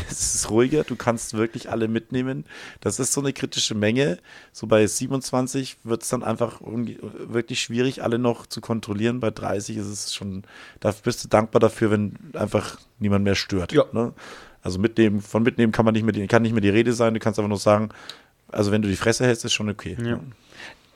[0.10, 2.44] es ist ruhiger, du kannst wirklich alle mitnehmen.
[2.80, 4.18] Das ist so eine kritische Menge.
[4.52, 9.20] So bei 27 wird es dann einfach wirklich schwierig, alle noch zu kontrollieren.
[9.20, 10.44] Bei 30 ist es schon,
[10.80, 13.72] da bist du dankbar dafür, wenn einfach niemand mehr stört.
[13.72, 13.84] Ja.
[13.92, 14.12] Ne?
[14.62, 17.14] Also mitnehmen, von mitnehmen kann man nicht mehr, kann nicht mehr die Rede sein.
[17.14, 17.90] Du kannst einfach nur sagen,
[18.48, 19.96] also wenn du die Fresse hältst, ist schon okay.
[20.02, 20.20] Ja.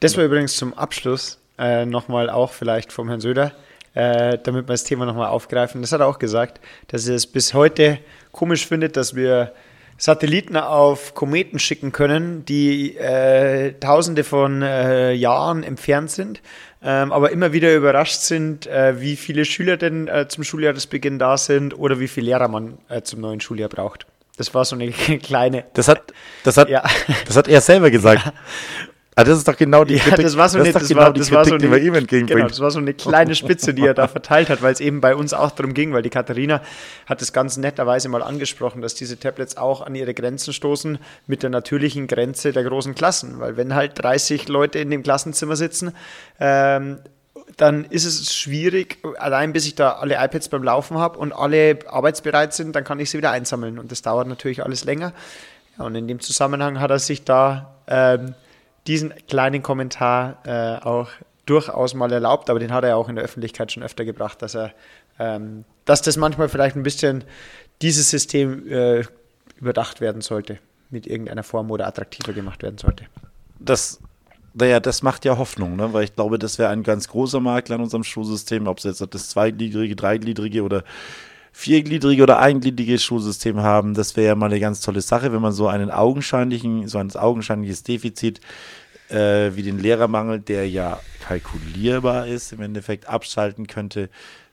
[0.01, 3.53] Das war übrigens zum Abschluss äh, nochmal auch vielleicht vom Herrn Söder
[3.97, 5.81] äh, damit wir das Thema nochmal aufgreifen.
[5.81, 7.99] Das hat er auch gesagt, dass er es bis heute
[8.37, 9.53] komisch findet, dass wir
[9.99, 16.43] Satelliten auf Kometen schicken können, die äh, tausende von äh, Jahren entfernt sind,
[16.83, 21.39] ähm, aber immer wieder überrascht sind, äh, wie viele Schüler denn äh, zum Schuljahresbeginn da
[21.39, 24.07] sind oder wie viele Lehrer man äh, zum neuen Schuljahr braucht.
[24.37, 24.91] Das war so eine
[25.23, 25.65] kleine.
[25.73, 26.13] Das hat,
[26.45, 26.85] das hat, ja.
[27.27, 28.27] das hat er selber gesagt.
[28.27, 28.33] Ja.
[29.19, 31.01] Ah, das ist doch genau die Kritik, ja, das war so das eine, das genau
[31.01, 32.39] war, das Kritik, war so eine, die man ihm entgegenbringt.
[32.39, 35.01] Genau, das war so eine kleine Spitze, die er da verteilt hat, weil es eben
[35.01, 36.61] bei uns auch darum ging, weil die Katharina
[37.07, 41.43] hat es ganz netterweise mal angesprochen, dass diese Tablets auch an ihre Grenzen stoßen mit
[41.43, 45.93] der natürlichen Grenze der großen Klassen, weil wenn halt 30 Leute in dem Klassenzimmer sitzen,
[46.39, 46.99] ähm,
[47.57, 51.79] dann ist es schwierig, allein bis ich da alle iPads beim Laufen habe und alle
[51.87, 55.15] arbeitsbereit sind, dann kann ich sie wieder einsammeln und das dauert natürlich alles länger.
[55.79, 58.35] Ja, und in dem Zusammenhang hat er sich da ähm,
[58.87, 61.09] diesen kleinen Kommentar äh, auch
[61.47, 64.43] durchaus mal erlaubt, aber den hat er ja auch in der Öffentlichkeit schon öfter gebracht,
[64.43, 64.73] dass er,
[65.19, 67.25] ähm, dass das manchmal vielleicht ein bisschen
[67.83, 69.05] dieses System äh,
[69.59, 70.59] überdacht werden sollte,
[70.91, 73.05] mit irgendeiner Form oder attraktiver gemacht werden sollte.
[73.59, 74.01] Das,
[74.55, 75.93] naja, das macht ja Hoffnung, ne?
[75.93, 79.15] weil ich glaube, das wäre ein ganz großer Makler in unserem Schulsystem, ob es jetzt
[79.15, 80.83] das zweigliedrige, dreigliedrige oder
[81.59, 83.95] viergliedrige oder eingliedrige Schulsystem haben.
[83.95, 87.11] Das wäre ja mal eine ganz tolle Sache, wenn man so einen augenscheinlichen, so ein
[87.17, 88.41] augenscheinliches Defizit
[89.09, 94.11] äh, wie den Lehrermangel, der ja kalkulierbar ist, im Endeffekt abschalten könnte.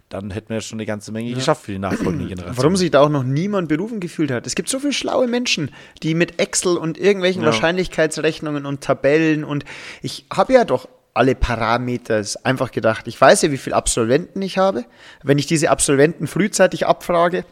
[0.08, 1.36] Dann hätten wir ja schon eine ganze Menge ja.
[1.36, 2.58] geschafft für die nachfolgende Generation.
[2.58, 4.48] Warum sich da auch noch niemand berufen gefühlt hat.
[4.48, 5.72] Es gibt so viele schlaue Menschen,
[6.04, 7.48] die mit Excel und irgendwelchen ja.
[7.48, 9.66] Wahrscheinlichkeitsrechnungen und Tabellen und
[10.02, 13.08] ich habe ja doch alle Parameter einfach gedacht.
[13.08, 14.86] Ich weiß ja, wie viele Absolventen ich habe.
[15.22, 17.46] Wenn ich diese Absolventen frühzeitig abfrage,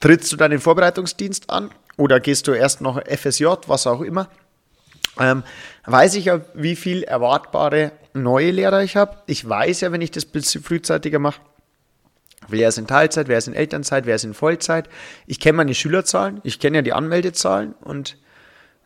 [0.00, 4.28] trittst du dann den Vorbereitungsdienst an oder gehst du erst noch FSJ, was auch immer.
[5.20, 5.42] Ähm,
[5.84, 9.18] weiß ich ja, wie viel erwartbare neue Lehrer ich habe.
[9.26, 11.40] Ich weiß ja, wenn ich das bisschen frühzeitiger mache,
[12.48, 14.88] wer ist in Teilzeit, wer ist in Elternzeit, wer ist in Vollzeit.
[15.26, 18.16] Ich kenne meine Schülerzahlen, ich kenne ja die Anmeldezahlen und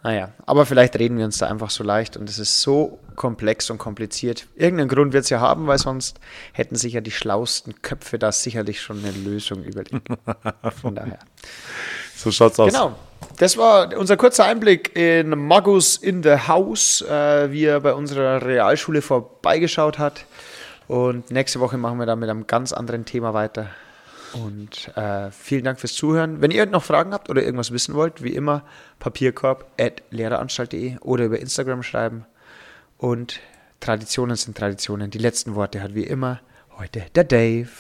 [0.03, 3.71] naja, aber vielleicht reden wir uns da einfach so leicht und es ist so komplex
[3.71, 4.47] und kompliziert.
[4.57, 6.19] Irgendeinen Grund wird es ja haben, weil sonst
[6.53, 10.09] hätten sich ja die schlauesten Köpfe da sicherlich schon eine Lösung überlegt.
[10.81, 11.19] Von daher.
[12.15, 12.73] So schaut's aus.
[12.73, 12.95] Genau.
[13.39, 18.47] Das war unser kurzer Einblick in Magus in the House, äh, wie er bei unserer
[18.47, 20.27] Realschule vorbeigeschaut hat.
[20.87, 23.71] Und nächste Woche machen wir dann mit einem ganz anderen Thema weiter.
[24.35, 26.41] Und äh, vielen Dank fürs Zuhören.
[26.41, 28.65] Wenn ihr noch Fragen habt oder irgendwas wissen wollt, wie immer,
[28.99, 32.25] papierkorb.lehreranstalt.de oder über Instagram schreiben.
[32.97, 33.41] Und
[33.81, 35.11] Traditionen sind Traditionen.
[35.11, 36.41] Die letzten Worte hat wie immer
[36.79, 37.71] heute der Dave.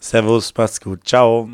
[0.00, 1.06] Servus, macht's gut.
[1.06, 1.48] Ciao.